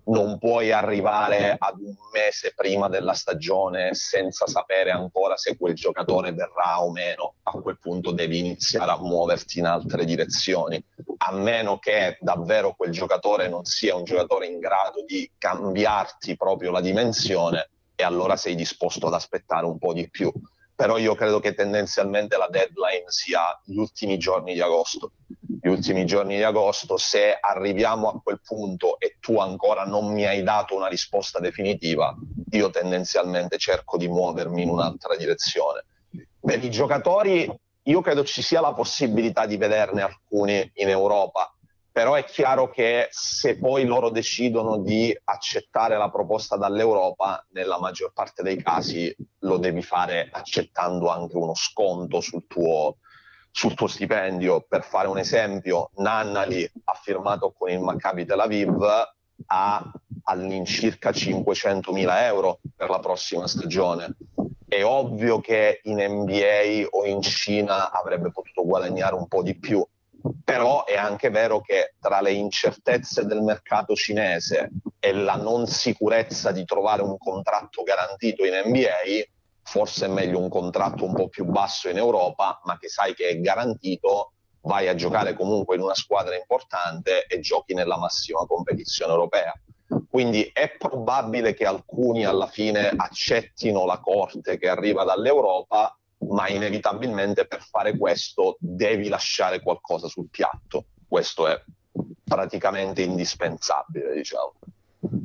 non 0.05 0.37
puoi 0.37 0.71
arrivare 0.71 1.55
ad 1.57 1.79
un 1.79 1.95
mese 2.11 2.53
prima 2.55 2.87
della 2.89 3.13
stagione 3.13 3.93
senza 3.93 4.45
sapere 4.47 4.91
ancora 4.91 5.37
se 5.37 5.57
quel 5.57 5.73
giocatore 5.73 6.33
verrà 6.33 6.83
o 6.83 6.91
meno. 6.91 7.35
A 7.43 7.51
quel 7.51 7.79
punto 7.79 8.11
devi 8.11 8.39
iniziare 8.39 8.91
a 8.91 8.99
muoverti 8.99 9.59
in 9.59 9.65
altre 9.65 10.05
direzioni, 10.05 10.83
a 11.17 11.31
meno 11.31 11.79
che 11.79 12.17
davvero 12.19 12.75
quel 12.75 12.91
giocatore 12.91 13.47
non 13.47 13.65
sia 13.65 13.95
un 13.95 14.03
giocatore 14.03 14.47
in 14.47 14.59
grado 14.59 15.03
di 15.05 15.29
cambiarti 15.37 16.35
proprio 16.35 16.71
la 16.71 16.81
dimensione 16.81 17.69
e 17.95 18.03
allora 18.03 18.35
sei 18.35 18.55
disposto 18.55 19.07
ad 19.07 19.13
aspettare 19.13 19.65
un 19.65 19.77
po' 19.77 19.93
di 19.93 20.09
più 20.09 20.31
però 20.75 20.97
io 20.97 21.15
credo 21.15 21.39
che 21.39 21.53
tendenzialmente 21.53 22.35
la 22.35 22.49
deadline 22.49 23.05
sia 23.07 23.59
gli 23.63 23.77
ultimi 23.77 24.17
giorni 24.17 24.53
di 24.53 24.59
agosto. 24.59 25.11
Gli 25.65 25.69
ultimi 25.69 26.05
giorni 26.05 26.35
di 26.35 26.43
agosto, 26.43 26.95
se 26.95 27.35
arriviamo 27.41 28.07
a 28.07 28.21
quel 28.21 28.39
punto 28.39 28.99
e 28.99 29.17
tu 29.19 29.39
ancora 29.39 29.83
non 29.83 30.13
mi 30.13 30.23
hai 30.23 30.43
dato 30.43 30.75
una 30.75 30.85
risposta 30.85 31.39
definitiva, 31.39 32.15
io 32.51 32.69
tendenzialmente 32.69 33.57
cerco 33.57 33.97
di 33.97 34.07
muovermi 34.07 34.61
in 34.61 34.69
un'altra 34.69 35.15
direzione. 35.15 35.83
Per 36.39 36.63
i 36.63 36.69
giocatori, 36.69 37.51
io 37.81 38.01
credo 38.01 38.23
ci 38.23 38.43
sia 38.43 38.61
la 38.61 38.73
possibilità 38.73 39.47
di 39.47 39.57
vederne 39.57 40.03
alcuni 40.03 40.71
in 40.75 40.89
Europa, 40.89 41.51
però 41.91 42.13
è 42.13 42.25
chiaro 42.25 42.69
che 42.69 43.07
se 43.09 43.57
poi 43.57 43.85
loro 43.85 44.11
decidono 44.11 44.77
di 44.77 45.19
accettare 45.23 45.97
la 45.97 46.11
proposta 46.11 46.57
dall'Europa, 46.57 47.43
nella 47.53 47.79
maggior 47.79 48.13
parte 48.13 48.43
dei 48.43 48.61
casi 48.61 49.15
lo 49.39 49.57
devi 49.57 49.81
fare 49.81 50.29
accettando 50.31 51.09
anche 51.09 51.35
uno 51.35 51.55
sconto 51.55 52.21
sul 52.21 52.45
tuo, 52.45 52.97
sul 53.55 53.73
tuo 53.73 53.87
stipendio. 53.87 54.65
Per 54.67 54.83
fare 54.83 55.07
un 55.07 55.17
esempio, 55.17 55.91
Nannali 55.95 56.69
ha 56.83 56.99
firmato 57.01 57.53
con 57.57 57.69
il 57.69 57.79
Maccabi 57.79 58.25
Tel 58.25 58.41
Aviv 58.41 58.83
a 59.47 59.91
all'incirca 60.23 61.11
500.000 61.11 62.23
euro 62.23 62.59
per 62.75 62.89
la 62.89 62.99
prossima 62.99 63.47
stagione. 63.47 64.17
È 64.67 64.83
ovvio 64.83 65.39
che 65.39 65.79
in 65.83 65.99
NBA 66.01 66.87
o 66.89 67.05
in 67.05 67.21
Cina 67.21 67.91
avrebbe 67.91 68.29
potuto 68.29 68.65
guadagnare 68.65 69.15
un 69.15 69.27
po' 69.27 69.41
di 69.41 69.57
più, 69.57 69.85
però 70.43 70.83
è 70.83 70.97
anche 70.97 71.29
vero 71.29 71.61
che 71.61 71.93
tra 72.01 72.19
le 72.19 72.33
incertezze 72.33 73.25
del 73.25 73.41
mercato 73.41 73.95
cinese 73.95 74.69
e 74.99 75.13
la 75.13 75.35
non 75.35 75.65
sicurezza 75.65 76.51
di 76.51 76.65
trovare 76.65 77.03
un 77.03 77.17
contratto 77.17 77.83
garantito 77.83 78.43
in 78.43 78.61
NBA, 78.65 79.23
forse 79.65 80.05
è 80.05 80.09
meglio 80.09 80.39
un 80.39 80.47
contratto 80.47 81.03
un 81.03 81.13
po' 81.13 81.27
più 81.27 81.43
basso 81.43 81.89
in 81.89 81.97
Europa, 81.97 82.61
ma 82.65 82.77
che 82.77 82.87
sai 82.87 83.15
che 83.15 83.27
è 83.27 83.39
garantito, 83.39 84.33
vai 84.61 84.87
a 84.87 84.95
giocare 84.95 85.33
comunque 85.33 85.75
in 85.75 85.81
una 85.81 85.95
squadra 85.95 86.35
importante 86.35 87.25
e 87.25 87.39
giochi 87.39 87.73
nella 87.73 87.97
massima 87.97 88.45
competizione 88.45 89.11
europea. 89.11 89.53
Quindi 90.09 90.49
è 90.53 90.75
probabile 90.77 91.53
che 91.53 91.65
alcuni 91.65 92.25
alla 92.25 92.47
fine 92.47 92.91
accettino 92.95 93.85
la 93.85 93.99
corte 93.99 94.57
che 94.57 94.69
arriva 94.69 95.03
dall'Europa 95.03 95.97
ma 96.29 96.47
inevitabilmente 96.47 97.45
per 97.45 97.61
fare 97.61 97.97
questo 97.97 98.57
devi 98.59 99.09
lasciare 99.09 99.61
qualcosa 99.61 100.07
sul 100.07 100.29
piatto. 100.29 100.85
Questo 101.07 101.47
è 101.47 101.61
praticamente 102.23 103.01
indispensabile, 103.01 104.13
diciamo. 104.13 104.53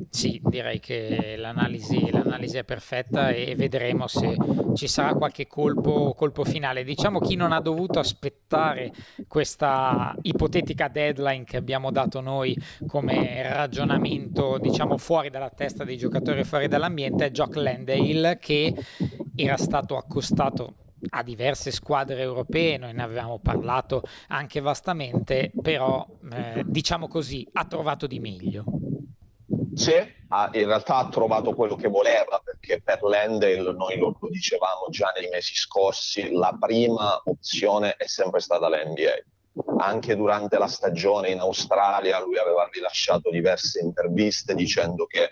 Sì, 0.09 0.41
direi 0.43 0.79
che 0.79 1.35
l'analisi, 1.37 2.11
l'analisi, 2.11 2.57
è 2.57 2.63
perfetta 2.63 3.29
e 3.29 3.55
vedremo 3.55 4.07
se 4.07 4.35
ci 4.73 4.87
sarà 4.87 5.13
qualche 5.13 5.47
colpo, 5.47 6.13
colpo, 6.13 6.43
finale. 6.43 6.83
Diciamo 6.83 7.19
chi 7.19 7.35
non 7.35 7.53
ha 7.53 7.61
dovuto 7.61 7.99
aspettare 7.99 8.91
questa 9.27 10.15
ipotetica 10.21 10.89
deadline 10.89 11.45
che 11.45 11.57
abbiamo 11.57 11.91
dato 11.91 12.19
noi 12.19 12.57
come 12.87 13.41
ragionamento, 13.53 14.57
diciamo 14.59 14.97
fuori 14.97 15.29
dalla 15.29 15.49
testa 15.49 15.83
dei 15.83 15.97
giocatori, 15.97 16.43
fuori 16.43 16.67
dall'ambiente, 16.67 17.27
è 17.27 17.31
Jock 17.31 17.55
Landale 17.55 18.37
che 18.37 18.75
era 19.35 19.57
stato 19.57 19.95
accostato 19.95 20.75
a 21.09 21.23
diverse 21.23 21.71
squadre 21.71 22.21
europee, 22.21 22.77
noi 22.77 22.93
ne 22.93 23.01
avevamo 23.01 23.39
parlato 23.39 24.03
anche 24.27 24.59
vastamente, 24.59 25.51
però 25.61 26.05
eh, 26.31 26.63
diciamo 26.65 27.07
così, 27.07 27.47
ha 27.53 27.65
trovato 27.65 28.07
di 28.07 28.19
meglio. 28.19 28.80
Sì, 29.73 29.93
in 29.93 30.65
realtà 30.65 30.97
ha 30.97 31.09
trovato 31.09 31.53
quello 31.53 31.75
che 31.75 31.87
voleva, 31.87 32.41
perché 32.43 32.81
per 32.83 33.01
l'Endel, 33.03 33.75
noi 33.75 33.97
lo, 33.97 34.15
lo 34.19 34.29
dicevamo 34.29 34.87
già 34.89 35.13
nei 35.17 35.29
mesi 35.29 35.55
scorsi, 35.55 36.31
la 36.31 36.55
prima 36.59 37.21
opzione 37.25 37.95
è 37.95 38.07
sempre 38.07 38.39
stata 38.39 38.69
l'NBA 38.69 39.23
anche 39.79 40.15
durante 40.15 40.57
la 40.57 40.67
stagione 40.67 41.29
in 41.29 41.39
Australia 41.39 42.21
lui 42.21 42.37
aveva 42.37 42.69
rilasciato 42.71 43.29
diverse 43.29 43.81
interviste 43.81 44.55
dicendo 44.55 45.05
che 45.05 45.29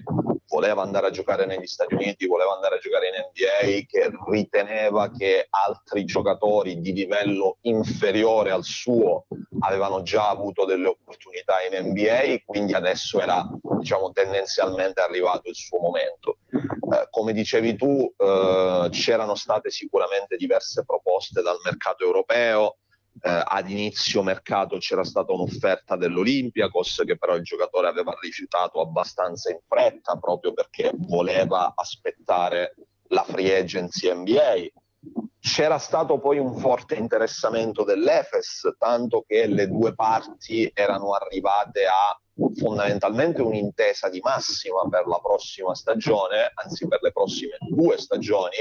voleva 0.50 0.82
andare 0.82 1.08
a 1.08 1.12
giocare 1.12 1.46
negli 1.46 1.68
Stati 1.68 1.94
Uniti, 1.94 2.28
voleva 2.28 2.54
andare 2.54 2.76
a 2.76 2.80
giocare 2.80 3.08
in 3.08 3.14
NBA, 3.14 3.86
che 3.88 4.12
riteneva 4.30 5.10
che 5.12 5.48
altri 5.50 6.04
giocatori 6.06 6.82
di 6.82 6.92
livello 6.92 7.58
inferiore 7.62 8.52
al 8.52 8.64
suo 8.64 9.26
avevano 9.60 10.02
già 10.02 10.30
avuto 10.30 10.66
delle 10.66 10.88
opportunità 10.88 11.56
in 11.70 11.90
NBA, 11.90 12.42
quindi 12.46 12.74
adesso 12.74 13.22
era 13.22 13.48
diciamo, 13.80 14.12
tendenzialmente 14.12 15.02
arrivato 15.02 15.50
il 15.50 15.56
suo 15.56 15.80
momento. 15.80 16.40
Eh, 16.52 17.08
come 17.12 17.34
dicevi 17.34 17.76
tu, 17.76 18.12
eh, 18.18 18.88
c'erano 18.92 19.36
state 19.36 19.70
sicuramente 19.70 20.36
diverse 20.36 20.84
proposte 20.84 21.42
dal 21.42 21.60
mercato 21.64 22.04
europeo, 22.04 22.78
eh, 23.22 23.44
ad 23.46 23.70
inizio 23.70 24.24
mercato 24.24 24.78
c'era 24.78 25.04
stata 25.04 25.34
un'offerta 25.34 25.96
dell'Olympiacos 25.96 27.04
che 27.06 27.18
però 27.18 27.36
il 27.36 27.44
giocatore 27.44 27.88
aveva 27.88 28.16
rifiutato 28.22 28.82
abbastanza 28.82 29.52
in 29.52 29.60
fretta 29.68 30.18
proprio 30.18 30.54
perché 30.54 30.92
voleva 30.96 31.74
aspettare 31.76 32.76
la 33.10 33.24
free 33.24 33.58
agency 33.58 34.14
NBA. 34.14 34.68
C'era 35.40 35.78
stato 35.78 36.20
poi 36.20 36.38
un 36.38 36.58
forte 36.58 36.96
interessamento 36.96 37.84
dell'Efes, 37.84 38.76
tanto 38.78 39.24
che 39.26 39.48
le 39.48 39.68
due 39.68 39.96
parti 39.96 40.70
erano 40.74 41.14
arrivate 41.14 41.86
a 41.86 42.20
fondamentalmente 42.56 43.42
un'intesa 43.42 44.10
di 44.10 44.20
massima 44.20 44.88
per 44.90 45.08
la 45.08 45.20
prossima 45.20 45.74
stagione, 45.76 46.52
anzi 46.54 46.88
per 46.88 47.00
le 47.02 47.12
prossime 47.12 47.58
due 47.70 47.98
stagioni, 47.98 48.58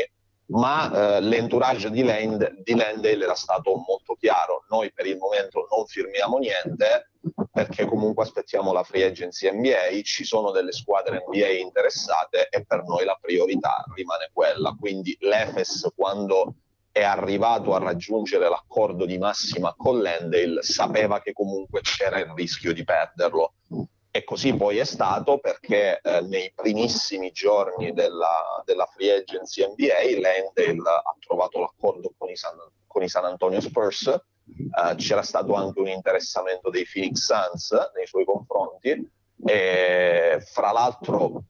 ma 0.48 1.16
eh, 1.16 1.20
l'entourage 1.20 1.90
di, 1.90 2.02
Land- 2.02 2.62
di 2.62 2.74
Landale 2.74 3.24
era 3.24 3.34
stato 3.34 3.74
molto 3.86 4.14
chiaro. 4.14 4.64
Noi 4.70 4.92
per 4.92 5.06
il 5.06 5.16
momento 5.16 5.66
non 5.74 5.86
firmiamo 5.86 6.38
niente 6.38 7.10
perché 7.52 7.84
comunque 7.84 8.22
aspettiamo 8.22 8.72
la 8.72 8.84
free 8.84 9.04
agency 9.04 9.50
NBA, 9.50 10.00
ci 10.02 10.24
sono 10.24 10.50
delle 10.50 10.72
squadre 10.72 11.24
NBA 11.26 11.48
interessate 11.48 12.48
e 12.50 12.64
per 12.64 12.84
noi 12.84 13.04
la 13.04 13.18
priorità 13.20 13.84
rimane 13.94 14.30
quella. 14.32 14.74
Quindi 14.78 15.16
l'Efes 15.20 15.90
quando 15.94 16.54
è 16.90 17.02
arrivato 17.02 17.74
a 17.74 17.78
raggiungere 17.78 18.48
l'accordo 18.48 19.04
di 19.04 19.18
massima 19.18 19.74
con 19.76 20.00
Landale 20.00 20.62
sapeva 20.62 21.20
che 21.20 21.32
comunque 21.32 21.80
c'era 21.82 22.18
il 22.18 22.32
rischio 22.34 22.72
di 22.72 22.84
perderlo 22.84 23.52
e 24.18 24.24
così 24.24 24.52
poi 24.54 24.78
è 24.78 24.84
stato 24.84 25.38
perché 25.38 26.00
eh, 26.00 26.20
nei 26.22 26.52
primissimi 26.52 27.30
giorni 27.30 27.92
della, 27.92 28.62
della, 28.64 28.84
free 28.86 29.14
agency 29.14 29.64
NBA 29.64 30.20
Landale 30.20 30.90
ha 30.90 31.16
trovato 31.20 31.60
l'accordo 31.60 32.12
con 32.18 32.28
i 32.28 32.36
San, 32.36 32.56
con 32.86 33.04
i 33.04 33.08
San 33.08 33.24
Antonio 33.24 33.60
Spurs, 33.60 34.08
eh, 34.08 34.94
c'era 34.96 35.22
stato 35.22 35.54
anche 35.54 35.78
un 35.78 35.86
interessamento 35.86 36.68
dei 36.68 36.84
Phoenix 36.90 37.26
Suns 37.26 37.70
nei 37.94 38.06
suoi 38.08 38.24
confronti. 38.24 39.08
E 39.46 40.42
fra 40.44 40.72
l'altro 40.72 41.44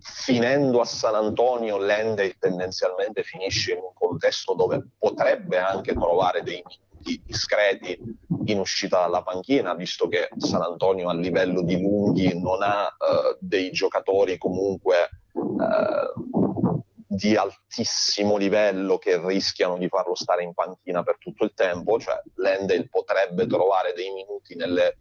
finendo 0.00 0.80
a 0.80 0.86
San 0.86 1.14
Antonio 1.14 1.76
Landale 1.76 2.36
tendenzialmente 2.38 3.22
finisce 3.22 3.72
in 3.72 3.80
un 3.80 3.92
contesto 3.92 4.54
dove 4.54 4.82
potrebbe 4.98 5.58
anche 5.58 5.92
trovare 5.92 6.42
dei 6.42 6.62
minuti 6.98 7.22
discreti 7.24 7.98
in 8.46 8.58
uscita 8.58 9.00
dalla 9.00 9.22
panchina, 9.22 9.74
visto 9.74 10.08
che 10.08 10.28
San 10.36 10.62
Antonio 10.62 11.08
a 11.08 11.14
livello 11.14 11.62
di 11.62 11.80
lunghi 11.80 12.38
non 12.38 12.62
ha 12.62 12.86
uh, 12.86 13.36
dei 13.38 13.70
giocatori 13.70 14.38
comunque 14.38 15.08
uh, 15.32 16.82
di 17.06 17.36
altissimo 17.36 18.36
livello 18.36 18.98
che 18.98 19.20
rischiano 19.24 19.76
di 19.78 19.88
farlo 19.88 20.14
stare 20.14 20.42
in 20.42 20.54
panchina 20.54 21.02
per 21.02 21.18
tutto 21.18 21.44
il 21.44 21.52
tempo, 21.54 21.98
cioè 21.98 22.20
Lendel 22.36 22.88
potrebbe 22.88 23.46
trovare 23.46 23.92
dei 23.94 24.12
minuti 24.12 24.54
nelle, 24.54 24.98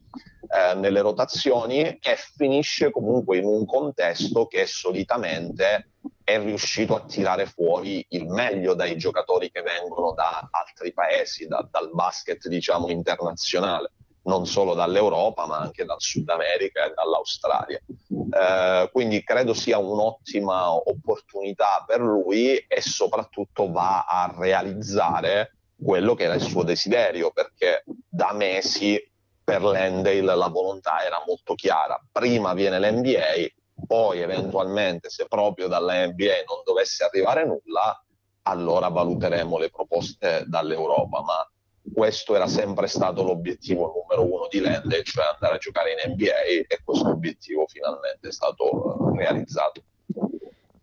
eh, 0.48 0.74
nelle 0.76 1.02
rotazioni 1.02 1.82
e 1.82 2.16
finisce 2.36 2.92
comunque 2.92 3.38
in 3.38 3.46
un 3.46 3.66
contesto 3.66 4.48
che 4.48 4.66
solitamente 4.66 5.92
è 6.28 6.42
riuscito 6.42 6.94
a 6.94 7.06
tirare 7.06 7.46
fuori 7.46 8.06
il 8.10 8.28
meglio 8.28 8.74
dai 8.74 8.98
giocatori 8.98 9.50
che 9.50 9.62
vengono 9.62 10.12
da 10.12 10.46
altri 10.52 10.92
paesi, 10.92 11.48
da, 11.48 11.66
dal 11.72 11.90
basket 11.94 12.50
diciamo 12.50 12.90
internazionale, 12.90 13.94
non 14.24 14.46
solo 14.46 14.74
dall'Europa 14.74 15.46
ma 15.46 15.60
anche 15.60 15.86
dal 15.86 16.02
Sud 16.02 16.28
America 16.28 16.84
e 16.84 16.94
dall'Australia. 16.94 17.80
Eh, 17.80 18.90
quindi 18.92 19.24
credo 19.24 19.54
sia 19.54 19.78
un'ottima 19.78 20.74
opportunità 20.74 21.86
per 21.88 22.02
lui 22.02 22.58
e 22.58 22.82
soprattutto 22.82 23.72
va 23.72 24.04
a 24.04 24.36
realizzare 24.38 25.56
quello 25.82 26.14
che 26.14 26.24
era 26.24 26.34
il 26.34 26.42
suo 26.42 26.64
desiderio, 26.64 27.32
perché 27.32 27.86
da 28.10 28.34
mesi 28.34 29.02
per 29.42 29.62
Landale 29.62 30.20
la 30.22 30.50
volontà 30.50 31.06
era 31.06 31.24
molto 31.26 31.56
chiara. 31.56 31.98
Prima 32.12 32.54
viene 32.54 32.82
l'NBA, 32.82 33.48
poi 33.86 34.22
eventualmente 34.22 35.10
se 35.10 35.26
proprio 35.28 35.68
dalla 35.68 36.06
NBA 36.08 36.44
non 36.48 36.62
dovesse 36.66 37.04
arrivare 37.04 37.46
nulla, 37.46 38.04
allora 38.44 38.88
valuteremo 38.88 39.58
le 39.58 39.70
proposte 39.70 40.46
dall'Europa, 40.48 41.22
ma 41.22 41.50
questo 41.94 42.36
era 42.36 42.48
sempre 42.48 42.88
stato 42.88 43.24
l'obiettivo 43.24 43.94
numero 43.94 44.34
uno 44.34 44.48
di 44.50 44.60
Lende, 44.60 45.04
cioè 45.04 45.26
andare 45.34 45.56
a 45.56 45.58
giocare 45.58 45.92
in 45.92 46.14
NBA 46.14 46.42
e 46.68 46.82
questo 46.84 47.10
obiettivo 47.10 47.66
finalmente 47.68 48.28
è 48.28 48.32
stato 48.32 49.14
realizzato. 49.16 49.84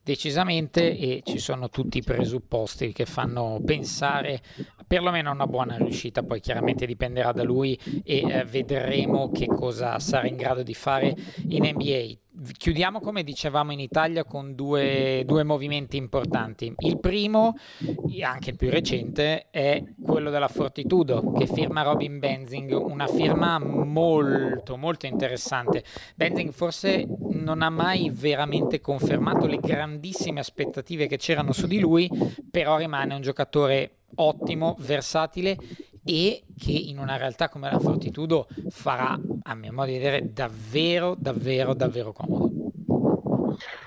Decisamente 0.03 0.99
e 0.99 1.23
ci 1.25 1.39
sono 1.39 1.71
tutti 1.71 1.97
i 1.97 2.03
presupposti 2.03 2.93
che 2.93 3.07
fanno 3.07 3.59
pensare 3.65 4.43
perlomeno 4.87 5.31
una 5.31 5.47
buona 5.47 5.77
riuscita, 5.79 6.23
poi 6.23 6.41
chiaramente 6.41 6.85
dipenderà 6.85 7.33
da 7.33 7.43
lui 7.43 7.75
e 8.05 8.19
eh, 8.19 8.45
vedremo 8.45 9.31
che 9.31 9.47
cosa 9.47 9.99
sarà 9.99 10.27
in 10.27 10.37
grado 10.37 10.63
di 10.63 10.75
fare 10.75 11.15
in 11.49 11.65
NBA. 11.65 12.19
Chiudiamo 12.53 13.01
come 13.01 13.23
dicevamo 13.23 13.73
in 13.73 13.81
Italia 13.81 14.25
con 14.25 14.55
due, 14.55 15.23
due, 15.25 15.45
movimenti 15.45 15.97
importanti. 15.97 16.75
Il 16.79 16.99
primo, 17.01 17.57
anche 18.23 18.51
il 18.51 18.57
più 18.57 18.71
recente, 18.71 19.47
è 19.51 19.83
quello 20.03 20.31
della 20.31 20.49
Fortitudo 20.49 21.33
che 21.33 21.47
firma 21.47 21.83
Robin 21.83 22.19
Benzing, 22.19 22.73
una 22.73 23.07
firma 23.07 23.59
molto 23.59 24.77
molto 24.77 25.07
interessante. 25.07 25.85
Benzing 26.15 26.53
forse 26.53 27.07
non 27.31 27.63
ha 27.63 27.71
mai 27.71 28.11
veramente 28.13 28.81
confermato 28.81 29.47
le 29.47 29.59
grandissime 29.59 30.41
aspettative 30.41 31.07
che 31.07 31.17
c'erano 31.17 31.53
su 31.53 31.67
di 31.67 31.81
lui, 31.81 32.11
però 32.51 32.77
rimane 32.77 33.15
un 33.15 33.23
giocatore 33.23 33.99
ottimo, 34.17 34.77
versatile 34.79 35.57
e 36.05 36.45
che 36.59 36.73
in 36.73 36.99
una 36.99 37.17
realtà 37.17 37.49
come 37.49 37.71
la 37.71 37.79
Fortitudo 37.79 38.47
farà, 38.69 39.19
a 39.43 39.55
mio 39.55 39.73
modo 39.73 39.91
di 39.91 39.99
vedere, 39.99 40.33
davvero, 40.33 41.15
davvero, 41.19 41.75
davvero 41.75 42.13
comodo. 42.13 42.65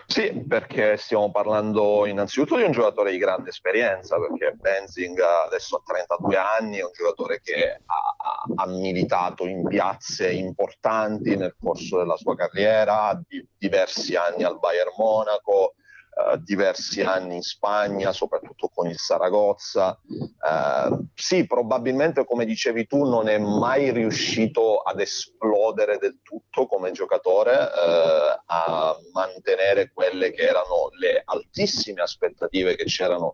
Sì, 0.06 0.46
perché 0.48 0.96
stiamo 0.96 1.30
parlando 1.32 2.06
innanzitutto 2.06 2.56
di 2.56 2.64
un 2.64 2.72
giocatore 2.72 3.12
di 3.12 3.18
grande 3.18 3.50
esperienza, 3.50 4.18
perché 4.18 4.56
Benzing 4.56 5.20
adesso 5.20 5.76
ha 5.76 5.82
32 5.86 6.38
anni, 6.38 6.78
è 6.78 6.84
un 6.84 6.92
giocatore 6.94 7.42
che 7.42 7.82
ha, 7.86 8.16
ha 8.56 8.68
militato 8.68 9.46
in 9.46 9.68
piazze 9.68 10.32
importanti 10.32 11.36
nel 11.36 11.56
corso 11.62 11.98
della 11.98 12.16
sua 12.16 12.36
carriera, 12.36 13.20
di, 13.28 13.46
diversi 13.58 14.16
anni 14.16 14.44
al 14.44 14.60
Bayern 14.60 14.94
Monaco, 14.98 15.76
eh, 16.18 16.42
diversi 16.42 17.02
anni 17.02 17.36
in 17.36 17.42
Spagna, 17.42 18.12
soprattutto 18.12 18.70
con 18.74 18.88
il 18.88 18.98
Saragozza. 18.98 20.00
Uh, 20.08 21.06
sì, 21.14 21.46
probabilmente 21.46 22.26
come 22.26 22.46
dicevi 22.46 22.88
tu 22.88 23.04
non 23.04 23.28
è 23.28 23.38
mai 23.38 23.92
riuscito 23.92 24.78
ad 24.80 25.00
esplodere 25.00 25.98
del 26.00 26.20
tutto 26.24 26.66
come 26.66 26.92
giocatore, 26.92 27.54
uh, 27.54 28.42
a 28.46 28.98
mantenere 29.14 29.92
quelle 29.94 30.32
che 30.32 30.42
erano 30.42 30.90
le 31.00 31.22
altissime 31.24 32.02
aspettative 32.02 32.76
che 32.76 32.86
c'erano 32.86 33.34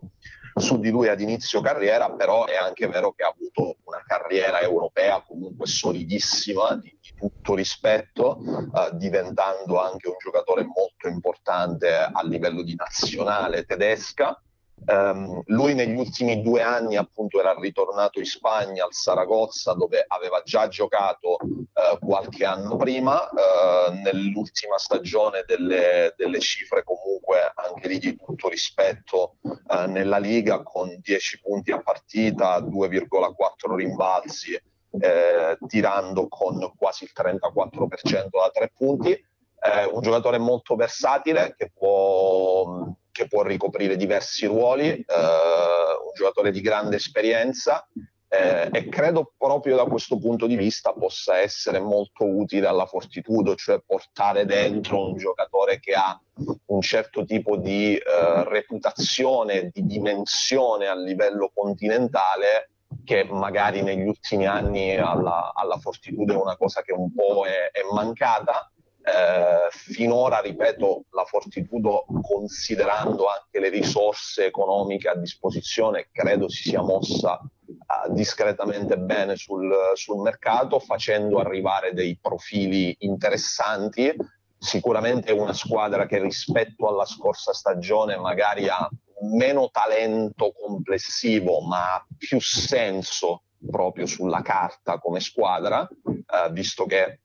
su 0.54 0.78
di 0.78 0.90
lui 0.90 1.08
ad 1.08 1.20
inizio 1.20 1.60
carriera, 1.60 2.12
però 2.12 2.46
è 2.46 2.56
anche 2.56 2.86
vero 2.86 3.12
che 3.12 3.24
ha 3.24 3.28
avuto 3.28 3.76
una 3.84 4.02
carriera 4.06 4.60
europea 4.60 5.22
comunque 5.26 5.66
solidissima, 5.66 6.76
di, 6.76 6.96
di 7.00 7.12
tutto 7.16 7.54
rispetto, 7.54 8.38
eh, 8.40 8.90
diventando 8.92 9.80
anche 9.80 10.08
un 10.08 10.16
giocatore 10.18 10.64
molto 10.64 11.08
importante 11.08 11.92
a 11.92 12.22
livello 12.22 12.62
di 12.62 12.74
nazionale 12.74 13.64
tedesca. 13.64 14.40
Um, 14.86 15.40
lui 15.46 15.72
negli 15.72 15.96
ultimi 15.96 16.42
due 16.42 16.60
anni 16.60 16.96
appunto 16.96 17.40
era 17.40 17.54
ritornato 17.58 18.18
in 18.18 18.26
Spagna 18.26 18.84
al 18.84 18.92
Saragozza 18.92 19.72
dove 19.72 20.04
aveva 20.06 20.42
già 20.44 20.68
giocato 20.68 21.38
uh, 21.40 21.98
qualche 22.00 22.44
anno 22.44 22.76
prima, 22.76 23.22
uh, 23.30 23.92
nell'ultima 23.92 24.76
stagione 24.76 25.44
delle, 25.46 26.12
delle, 26.18 26.38
cifre 26.38 26.84
comunque 26.84 27.52
anche 27.54 27.88
lì 27.88 27.98
di 27.98 28.14
tutto 28.16 28.50
rispetto 28.50 29.36
uh, 29.40 29.86
nella 29.86 30.18
Liga 30.18 30.62
con 30.62 30.98
10 31.00 31.40
punti 31.40 31.72
a 31.72 31.80
partita, 31.80 32.58
2,4 32.58 33.74
rimbalzi, 33.74 34.60
eh, 35.00 35.58
tirando 35.66 36.28
con 36.28 36.72
quasi 36.76 37.04
il 37.04 37.10
34% 37.14 38.28
da 38.30 38.50
tre 38.52 38.70
punti. 38.74 39.10
Eh, 39.10 39.84
un 39.90 40.02
giocatore 40.02 40.38
molto 40.38 40.76
versatile 40.76 41.54
che 41.56 41.72
può 41.74 42.86
che 43.14 43.28
può 43.28 43.42
ricoprire 43.42 43.96
diversi 43.96 44.44
ruoli, 44.46 44.88
eh, 44.88 45.04
un 45.06 46.12
giocatore 46.16 46.50
di 46.50 46.60
grande 46.60 46.96
esperienza 46.96 47.86
eh, 48.28 48.68
e 48.72 48.88
credo 48.88 49.32
proprio 49.38 49.76
da 49.76 49.84
questo 49.84 50.18
punto 50.18 50.48
di 50.48 50.56
vista 50.56 50.92
possa 50.92 51.38
essere 51.38 51.78
molto 51.78 52.24
utile 52.24 52.66
alla 52.66 52.86
Fortitudo, 52.86 53.54
cioè 53.54 53.80
portare 53.86 54.44
dentro 54.46 55.10
un 55.10 55.16
giocatore 55.16 55.78
che 55.78 55.92
ha 55.92 56.20
un 56.66 56.80
certo 56.80 57.24
tipo 57.24 57.56
di 57.56 57.96
eh, 57.96 58.44
reputazione, 58.48 59.70
di 59.72 59.86
dimensione 59.86 60.88
a 60.88 60.96
livello 60.96 61.52
continentale 61.54 62.70
che 63.04 63.22
magari 63.24 63.82
negli 63.82 64.06
ultimi 64.08 64.46
anni 64.46 64.96
alla, 64.96 65.52
alla 65.54 65.76
Fortitudo 65.76 66.32
è 66.32 66.36
una 66.36 66.56
cosa 66.56 66.82
che 66.82 66.92
un 66.92 67.14
po' 67.14 67.44
è, 67.46 67.70
è 67.70 67.82
mancata 67.92 68.72
eh, 69.06 69.68
finora, 69.70 70.40
ripeto, 70.40 71.04
la 71.10 71.24
Fortitudo, 71.24 72.06
considerando 72.22 73.26
anche 73.26 73.60
le 73.60 73.68
risorse 73.68 74.46
economiche 74.46 75.08
a 75.08 75.16
disposizione, 75.16 76.08
credo 76.10 76.48
si 76.48 76.70
sia 76.70 76.80
mossa 76.80 77.38
eh, 77.38 78.12
discretamente 78.12 78.96
bene 78.96 79.36
sul, 79.36 79.70
sul 79.92 80.22
mercato, 80.22 80.78
facendo 80.78 81.38
arrivare 81.38 81.92
dei 81.92 82.18
profili 82.18 82.96
interessanti. 83.00 84.10
Sicuramente 84.56 85.28
è 85.28 85.38
una 85.38 85.52
squadra 85.52 86.06
che 86.06 86.18
rispetto 86.18 86.88
alla 86.88 87.04
scorsa 87.04 87.52
stagione 87.52 88.16
magari 88.16 88.68
ha 88.68 88.88
meno 89.36 89.68
talento 89.70 90.54
complessivo, 90.58 91.60
ma 91.60 91.96
ha 91.96 92.06
più 92.16 92.40
senso 92.40 93.42
proprio 93.70 94.06
sulla 94.06 94.40
carta 94.40 94.98
come 94.98 95.20
squadra, 95.20 95.86
eh, 95.86 96.50
visto 96.52 96.86
che 96.86 97.20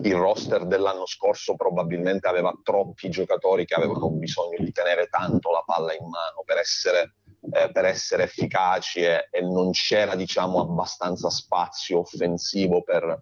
il 0.00 0.14
roster 0.14 0.66
dell'anno 0.66 1.06
scorso 1.06 1.54
probabilmente 1.54 2.26
aveva 2.26 2.52
troppi 2.62 3.10
giocatori 3.10 3.66
che 3.66 3.74
avevano 3.74 4.10
bisogno 4.10 4.56
di 4.58 4.72
tenere 4.72 5.08
tanto 5.08 5.50
la 5.50 5.62
palla 5.66 5.92
in 5.92 6.08
mano 6.08 6.42
per 6.44 6.58
essere 6.58 7.14
eh, 7.50 7.72
per 7.72 7.84
essere 7.84 8.24
efficaci 8.24 9.00
e, 9.00 9.28
e, 9.30 9.40
non 9.40 9.72
c'era 9.72 10.14
diciamo 10.14 10.60
abbastanza 10.60 11.28
spazio 11.28 12.00
offensivo 12.00 12.82
per, 12.82 13.20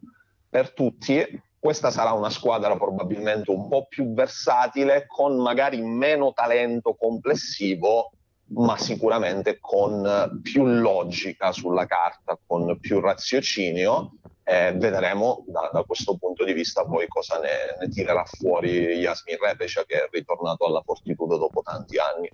per 0.49 0.73
tutti. 0.73 1.43
Questa 1.59 1.91
sarà 1.91 2.13
una 2.13 2.31
squadra 2.31 2.77
probabilmente 2.77 3.51
un 3.51 3.69
po' 3.69 3.87
più 3.87 4.13
versatile, 4.13 5.07
con 5.07 5.41
magari 5.41 5.81
meno 5.83 6.33
talento 6.33 6.95
complessivo, 6.95 8.13
ma 8.53 8.77
sicuramente 8.77 9.59
con 9.59 10.41
più 10.43 10.65
logica 10.65 11.53
sulla 11.53 11.87
carta, 11.87 12.39
con 12.47 12.79
più 12.79 13.01
raziocinio. 13.01 14.13
Eh, 14.51 14.73
vedremo 14.73 15.45
da, 15.47 15.71
da, 15.73 15.85
questo 15.85 16.17
punto 16.17 16.45
di 16.45 16.53
vista 16.53 16.85
poi 16.85 17.07
cosa 17.07 17.39
ne, 17.39 17.77
ne 17.79 17.89
tirerà 17.89 18.25
fuori 18.25 18.69
Yasmin 18.99 19.37
Repecia 19.41 19.85
che 19.85 19.95
è 19.95 20.09
ritornato 20.11 20.67
alla 20.67 20.83
Fortitudo 20.85 21.37
dopo 21.37 21.63
tanti 21.63 21.99
anni. 21.99 22.29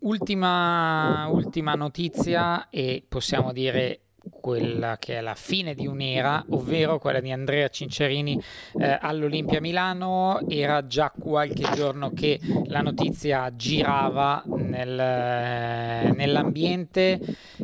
Ultima, 0.00 1.26
ultima 1.28 1.74
notizia 1.74 2.68
e 2.68 3.02
possiamo 3.08 3.54
dire 3.54 4.07
quella 4.40 4.96
che 4.98 5.18
è 5.18 5.20
la 5.20 5.34
fine 5.34 5.74
di 5.74 5.86
un'era, 5.86 6.44
ovvero 6.50 6.98
quella 6.98 7.20
di 7.20 7.30
Andrea 7.30 7.68
Cincerini 7.68 8.40
eh, 8.78 8.98
all'Olimpia 9.00 9.60
Milano. 9.60 10.40
Era 10.48 10.86
già 10.86 11.10
qualche 11.10 11.68
giorno 11.74 12.12
che 12.12 12.40
la 12.66 12.80
notizia 12.80 13.54
girava 13.54 14.42
nel, 14.46 14.98
eh, 14.98 16.12
nell'ambiente, 16.14 17.20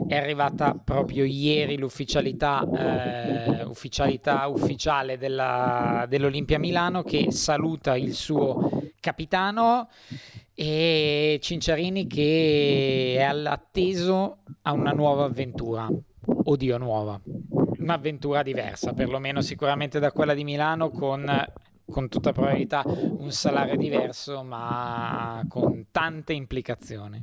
è 0.06 0.16
arrivata 0.16 0.78
proprio 0.82 1.24
ieri 1.24 1.76
l'ufficialità 1.76 2.62
eh, 2.72 3.62
ufficialità 3.64 4.46
ufficiale 4.46 5.18
della, 5.18 6.06
dell'Olimpia 6.08 6.58
Milano 6.58 7.02
che 7.02 7.30
saluta 7.30 7.96
il 7.96 8.14
suo 8.14 8.92
capitano. 9.00 9.88
E 10.56 11.40
Cinciarini 11.42 12.06
che 12.06 13.16
è 13.18 13.22
atteso 13.22 14.38
a 14.62 14.72
una 14.72 14.92
nuova 14.92 15.24
avventura 15.24 15.88
oddio, 16.26 16.78
nuova, 16.78 17.20
un'avventura 17.78 18.42
diversa, 18.42 18.92
perlomeno 18.92 19.40
sicuramente 19.40 19.98
da 19.98 20.12
quella 20.12 20.34
di 20.34 20.44
Milano 20.44 20.90
con 20.90 21.24
con 21.90 22.08
tutta 22.08 22.32
probabilità 22.32 22.82
un 22.86 23.30
salario 23.30 23.76
diverso, 23.76 24.42
ma 24.42 25.44
con 25.48 25.86
tante 25.90 26.32
implicazioni. 26.32 27.22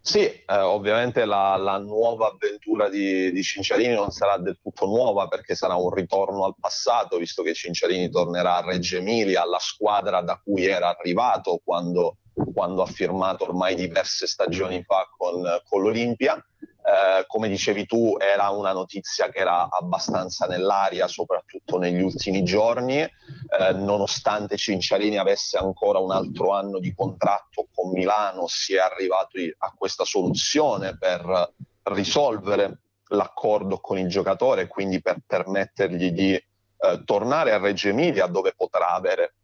Sì, 0.00 0.20
eh, 0.20 0.44
ovviamente 0.46 1.24
la, 1.24 1.56
la, 1.56 1.78
nuova 1.78 2.28
avventura 2.28 2.90
di, 2.90 3.32
di, 3.32 3.42
Cinciarini 3.42 3.94
non 3.94 4.10
sarà 4.10 4.36
del 4.36 4.58
tutto 4.62 4.84
nuova 4.84 5.28
perché 5.28 5.54
sarà 5.54 5.76
un 5.76 5.90
ritorno 5.94 6.44
al 6.44 6.54
passato, 6.60 7.16
visto 7.16 7.42
che 7.42 7.54
Cinciarini 7.54 8.10
tornerà 8.10 8.56
a 8.56 8.66
Reggio 8.66 8.98
Emilia, 8.98 9.42
alla 9.42 9.58
squadra 9.58 10.20
da 10.20 10.38
cui 10.42 10.66
era 10.66 10.94
arrivato 10.94 11.60
quando, 11.64 12.18
quando 12.52 12.82
ha 12.82 12.86
firmato 12.86 13.44
ormai 13.44 13.74
diverse 13.74 14.26
stagioni 14.26 14.82
fa 14.82 15.08
con, 15.16 15.42
con 15.66 15.82
l'Olimpia. 15.82 16.44
Eh, 16.86 17.24
come 17.26 17.48
dicevi 17.48 17.86
tu, 17.86 18.16
era 18.20 18.50
una 18.50 18.72
notizia 18.72 19.30
che 19.30 19.38
era 19.38 19.70
abbastanza 19.70 20.44
nell'aria, 20.44 21.08
soprattutto 21.08 21.78
negli 21.78 22.02
ultimi 22.02 22.44
giorni, 22.44 22.98
eh, 23.00 23.72
nonostante 23.72 24.58
Cinciarini 24.58 25.16
avesse 25.16 25.56
ancora 25.56 25.98
un 25.98 26.10
altro 26.10 26.52
anno 26.52 26.78
di 26.78 26.92
contratto 26.94 27.68
con 27.74 27.90
Milano, 27.90 28.46
si 28.48 28.74
è 28.74 28.78
arrivato 28.80 29.38
a 29.58 29.72
questa 29.74 30.04
soluzione 30.04 30.98
per 30.98 31.54
risolvere 31.84 32.80
l'accordo 33.08 33.78
con 33.78 33.98
il 33.98 34.08
giocatore 34.08 34.66
quindi 34.66 35.00
per 35.00 35.18
permettergli 35.26 36.10
di 36.10 36.32
eh, 36.32 37.02
tornare 37.04 37.52
a 37.52 37.58
Reggio 37.58 37.88
Emilia 37.88 38.26
dove 38.26 38.54
potrà 38.56 38.90
avere 38.94 39.34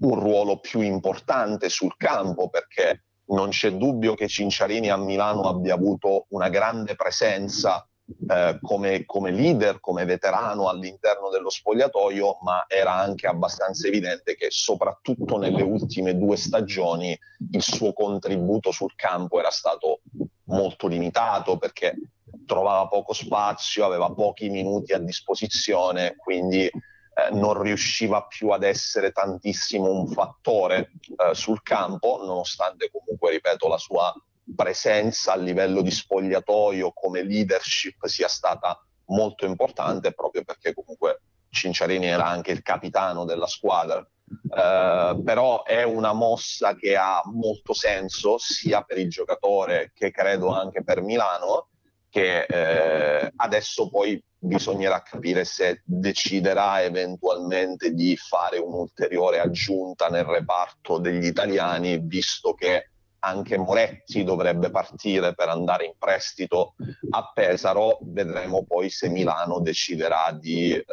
un 0.00 0.18
ruolo 0.18 0.58
più 0.58 0.80
importante 0.80 1.68
sul 1.68 1.96
campo 1.96 2.48
perché 2.48 3.04
non 3.26 3.50
c'è 3.50 3.72
dubbio 3.72 4.14
che 4.14 4.28
Cinciarini 4.28 4.90
a 4.90 4.96
Milano 4.96 5.42
abbia 5.42 5.74
avuto 5.74 6.26
una 6.30 6.48
grande 6.48 6.94
presenza 6.96 7.86
eh, 8.28 8.58
come, 8.60 9.04
come, 9.06 9.30
leader, 9.30 9.80
come 9.80 10.04
veterano 10.04 10.68
all'interno 10.68 11.30
dello 11.30 11.50
spogliatoio, 11.50 12.38
ma 12.42 12.64
era 12.68 12.94
anche 12.94 13.26
abbastanza 13.26 13.86
evidente 13.86 14.34
che 14.34 14.48
soprattutto 14.50 15.38
nelle 15.38 15.62
ultime 15.62 16.16
due 16.18 16.36
stagioni 16.36 17.18
il 17.52 17.62
suo 17.62 17.92
contributo 17.92 18.70
sul 18.70 18.94
campo 18.94 19.38
era 19.38 19.50
stato 19.50 20.00
molto 20.44 20.88
limitato 20.88 21.56
perché 21.56 21.96
trovava 22.44 22.88
poco 22.88 23.12
spazio, 23.12 23.86
aveva 23.86 24.12
pochi 24.12 24.48
minuti 24.48 24.92
a 24.92 24.98
disposizione, 24.98 26.16
quindi 26.16 26.70
eh, 27.14 27.30
non 27.34 27.60
riusciva 27.60 28.24
più 28.24 28.50
ad 28.50 28.62
essere 28.62 29.12
tantissimo 29.12 29.90
un 29.90 30.08
fattore 30.08 30.92
eh, 31.16 31.34
sul 31.34 31.62
campo, 31.62 32.22
nonostante 32.24 32.90
comunque, 32.90 33.32
ripeto, 33.32 33.68
la 33.68 33.78
sua 33.78 34.14
presenza 34.56 35.32
a 35.32 35.36
livello 35.36 35.82
di 35.82 35.90
spogliatoio 35.90 36.92
come 36.92 37.22
leadership 37.22 38.06
sia 38.06 38.28
stata 38.28 38.82
molto 39.06 39.46
importante 39.46 40.12
proprio 40.12 40.42
perché 40.42 40.74
comunque 40.74 41.20
Cinciarini 41.50 42.06
era 42.06 42.26
anche 42.26 42.50
il 42.50 42.62
capitano 42.62 43.24
della 43.24 43.46
squadra. 43.46 43.98
Eh, 43.98 45.20
però 45.22 45.64
è 45.64 45.82
una 45.82 46.14
mossa 46.14 46.74
che 46.74 46.96
ha 46.96 47.20
molto 47.26 47.74
senso 47.74 48.38
sia 48.38 48.80
per 48.82 48.98
il 48.98 49.10
giocatore 49.10 49.92
che 49.94 50.10
credo 50.10 50.48
anche 50.48 50.82
per 50.82 51.02
Milano 51.02 51.68
che 52.12 52.44
eh, 52.44 53.32
adesso 53.36 53.88
poi 53.88 54.22
bisognerà 54.36 55.00
capire 55.00 55.46
se 55.46 55.80
deciderà 55.82 56.82
eventualmente 56.82 57.94
di 57.94 58.14
fare 58.18 58.58
un'ulteriore 58.58 59.40
aggiunta 59.40 60.08
nel 60.08 60.24
reparto 60.24 60.98
degli 60.98 61.24
italiani, 61.24 61.98
visto 62.02 62.52
che 62.52 62.90
anche 63.20 63.56
Moretti 63.56 64.24
dovrebbe 64.24 64.70
partire 64.70 65.34
per 65.34 65.48
andare 65.48 65.86
in 65.86 65.94
prestito 65.98 66.74
a 67.12 67.30
Pesaro. 67.32 67.98
Vedremo 68.02 68.62
poi 68.64 68.90
se 68.90 69.08
Milano 69.08 69.60
deciderà 69.60 70.36
di 70.38 70.70
eh, 70.72 70.84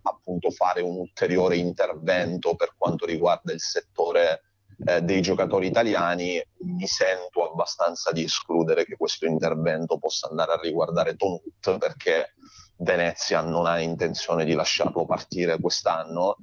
appunto 0.00 0.50
fare 0.50 0.80
un 0.80 0.96
ulteriore 0.96 1.56
intervento 1.56 2.54
per 2.54 2.72
quanto 2.78 3.04
riguarda 3.04 3.52
il 3.52 3.60
settore 3.60 4.51
eh, 4.84 5.02
dei 5.02 5.20
giocatori 5.20 5.66
italiani. 5.66 6.42
Mi 6.60 6.86
sento 6.86 7.50
abbastanza 7.50 8.12
di 8.12 8.24
escludere 8.24 8.84
che 8.84 8.96
questo 8.96 9.26
intervento 9.26 9.98
possa 9.98 10.28
andare 10.28 10.52
a 10.52 10.60
riguardare 10.60 11.16
Tonut 11.16 11.78
perché 11.78 12.34
Venezia 12.76 13.40
non 13.42 13.66
ha 13.66 13.78
intenzione 13.78 14.44
di 14.44 14.54
lasciarlo 14.54 15.06
partire 15.06 15.58
quest'anno. 15.60 16.36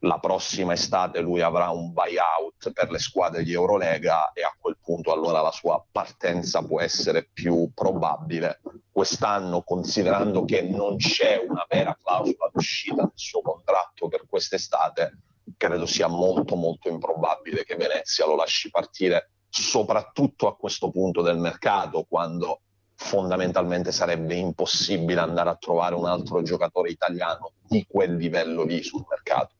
La 0.00 0.18
prossima 0.18 0.74
estate 0.74 1.20
lui 1.20 1.40
avrà 1.40 1.70
un 1.70 1.92
buyout 1.92 2.72
per 2.72 2.90
le 2.90 2.98
squadre 2.98 3.42
di 3.42 3.52
Eurolega 3.52 4.32
e 4.32 4.42
a 4.42 4.54
quel 4.58 4.76
punto 4.80 5.12
allora 5.12 5.40
la 5.40 5.50
sua 5.50 5.84
partenza 5.90 6.62
può 6.62 6.80
essere 6.80 7.28
più 7.32 7.70
probabile. 7.74 8.60
Quest'anno, 8.90 9.62
considerando 9.62 10.44
che 10.44 10.62
non 10.62 10.96
c'è 10.96 11.44
una 11.48 11.64
vera 11.68 11.96
clausola 12.00 12.50
d'uscita 12.52 13.02
nel 13.02 13.12
suo 13.14 13.40
contratto 13.40 14.08
per 14.08 14.26
quest'estate, 14.28 15.18
credo 15.62 15.86
sia 15.86 16.08
molto 16.08 16.56
molto 16.56 16.88
improbabile 16.88 17.62
che 17.62 17.76
Venezia 17.76 18.26
lo 18.26 18.34
lasci 18.34 18.68
partire, 18.68 19.30
soprattutto 19.48 20.48
a 20.48 20.56
questo 20.56 20.90
punto 20.90 21.22
del 21.22 21.38
mercato, 21.38 22.04
quando 22.08 22.62
fondamentalmente 22.96 23.92
sarebbe 23.92 24.34
impossibile 24.34 25.20
andare 25.20 25.50
a 25.50 25.54
trovare 25.54 25.94
un 25.94 26.06
altro 26.06 26.42
giocatore 26.42 26.90
italiano 26.90 27.52
di 27.68 27.86
quel 27.88 28.16
livello 28.16 28.64
lì 28.64 28.82
sul 28.82 29.04
mercato. 29.08 29.54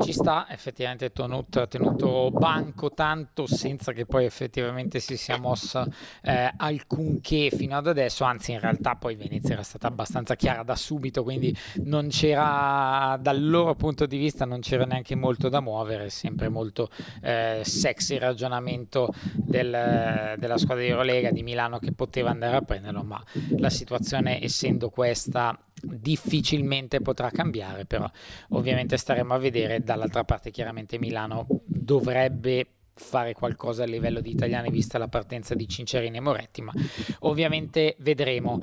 Ci 0.00 0.12
sta, 0.12 0.46
effettivamente 0.50 1.12
Tonut 1.12 1.56
ha 1.56 1.66
tenuto 1.66 2.30
banco 2.30 2.90
tanto 2.92 3.46
senza 3.46 3.92
che 3.92 4.06
poi 4.06 4.24
effettivamente 4.24 5.00
si 5.00 5.16
sia 5.16 5.38
mossa 5.38 5.86
eh, 6.22 6.52
alcunché 6.56 7.50
fino 7.50 7.76
ad 7.76 7.86
adesso, 7.86 8.24
anzi 8.24 8.52
in 8.52 8.60
realtà 8.60 8.96
poi 8.96 9.14
Venezia 9.14 9.54
era 9.54 9.62
stata 9.62 9.86
abbastanza 9.86 10.34
chiara 10.36 10.62
da 10.62 10.76
subito, 10.76 11.22
quindi 11.22 11.56
non 11.84 12.08
c'era 12.08 13.18
dal 13.20 13.48
loro 13.48 13.74
punto 13.74 14.06
di 14.06 14.18
vista 14.18 14.44
non 14.44 14.60
c'era 14.60 14.84
neanche 14.84 15.14
molto 15.14 15.48
da 15.48 15.60
muovere, 15.60 16.10
sempre 16.10 16.48
molto 16.48 16.88
eh, 17.22 17.60
sexy 17.64 18.14
il 18.14 18.20
ragionamento 18.20 19.12
del, 19.34 20.34
della 20.38 20.58
squadra 20.58 20.84
di 20.84 20.90
Eurolega 20.90 21.30
di 21.30 21.42
Milano 21.42 21.78
che 21.78 21.92
poteva 21.92 22.30
andare 22.30 22.56
a 22.56 22.62
prenderlo, 22.62 23.02
ma 23.02 23.22
la 23.58 23.70
situazione 23.70 24.42
essendo 24.42 24.90
questa 24.90 25.58
difficilmente 25.82 27.00
potrà 27.00 27.30
cambiare, 27.30 27.86
però 27.86 28.10
ovviamente 28.50 28.96
staremo 28.96 29.34
a 29.34 29.38
vedere. 29.38 29.80
Dall'altra 29.80 30.24
parte 30.24 30.50
chiaramente 30.50 30.98
Milano 30.98 31.46
dovrebbe 31.64 32.66
fare 33.00 33.32
qualcosa 33.32 33.82
a 33.82 33.86
livello 33.86 34.20
di 34.20 34.30
italiani 34.30 34.70
vista 34.70 34.98
la 34.98 35.08
partenza 35.08 35.54
di 35.54 35.66
Cincerini 35.66 36.18
e 36.18 36.20
Moretti, 36.20 36.60
ma 36.60 36.72
ovviamente 37.20 37.96
vedremo. 38.00 38.60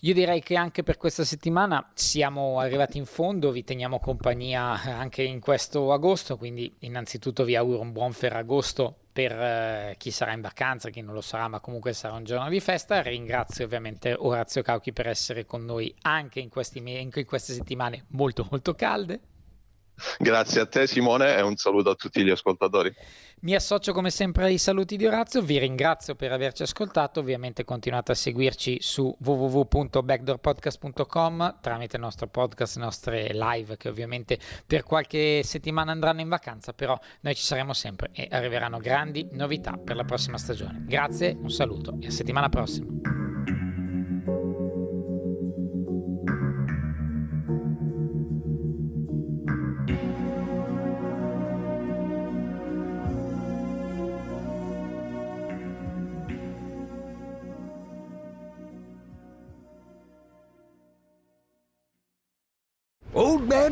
Io 0.00 0.14
direi 0.14 0.40
che 0.42 0.54
anche 0.56 0.82
per 0.82 0.96
questa 0.96 1.24
settimana 1.24 1.90
siamo 1.94 2.60
arrivati 2.60 2.98
in 2.98 3.04
fondo, 3.04 3.50
vi 3.50 3.64
teniamo 3.64 3.98
compagnia 3.98 4.80
anche 4.82 5.22
in 5.22 5.40
questo 5.40 5.92
agosto, 5.92 6.36
quindi 6.36 6.72
innanzitutto 6.80 7.44
vi 7.44 7.56
auguro 7.56 7.80
un 7.80 7.92
buon 7.92 8.12
Ferragosto 8.12 8.99
per 9.12 9.32
eh, 9.32 9.94
chi 9.98 10.10
sarà 10.10 10.32
in 10.32 10.40
vacanza, 10.40 10.90
chi 10.90 11.00
non 11.00 11.14
lo 11.14 11.20
sarà, 11.20 11.48
ma 11.48 11.60
comunque 11.60 11.92
sarà 11.92 12.14
un 12.14 12.24
giorno 12.24 12.48
di 12.48 12.60
festa. 12.60 13.02
Ringrazio 13.02 13.64
ovviamente 13.64 14.14
Orazio 14.16 14.62
Cauchi 14.62 14.92
per 14.92 15.08
essere 15.08 15.44
con 15.44 15.64
noi 15.64 15.94
anche 16.02 16.40
in, 16.40 16.48
questi, 16.48 16.78
in 16.78 17.10
queste 17.26 17.52
settimane 17.52 18.04
molto 18.08 18.46
molto 18.50 18.74
calde. 18.74 19.20
Grazie 20.18 20.62
a 20.62 20.66
te 20.66 20.86
Simone 20.86 21.36
e 21.36 21.42
un 21.42 21.56
saluto 21.56 21.90
a 21.90 21.94
tutti 21.94 22.22
gli 22.22 22.30
ascoltatori. 22.30 22.94
Mi 23.42 23.54
associo 23.54 23.94
come 23.94 24.10
sempre 24.10 24.44
ai 24.44 24.58
saluti 24.58 24.96
di 24.96 25.06
Orazio, 25.06 25.40
vi 25.40 25.58
ringrazio 25.58 26.14
per 26.14 26.30
averci 26.30 26.62
ascoltato, 26.62 27.20
ovviamente 27.20 27.64
continuate 27.64 28.12
a 28.12 28.14
seguirci 28.14 28.82
su 28.82 29.16
www.backdoorpodcast.com 29.18 31.56
tramite 31.62 31.96
il 31.96 32.02
nostro 32.02 32.26
podcast, 32.26 32.76
le 32.76 32.82
nostre 32.82 33.30
live 33.32 33.78
che 33.78 33.88
ovviamente 33.88 34.38
per 34.66 34.82
qualche 34.82 35.42
settimana 35.42 35.90
andranno 35.90 36.20
in 36.20 36.28
vacanza, 36.28 36.74
però 36.74 37.00
noi 37.20 37.34
ci 37.34 37.42
saremo 37.42 37.72
sempre 37.72 38.10
e 38.12 38.28
arriveranno 38.30 38.76
grandi 38.78 39.26
novità 39.32 39.78
per 39.82 39.96
la 39.96 40.04
prossima 40.04 40.36
stagione. 40.36 40.84
Grazie, 40.86 41.34
un 41.40 41.50
saluto 41.50 41.96
e 42.00 42.08
a 42.08 42.10
settimana 42.10 42.50
prossima. 42.50 43.29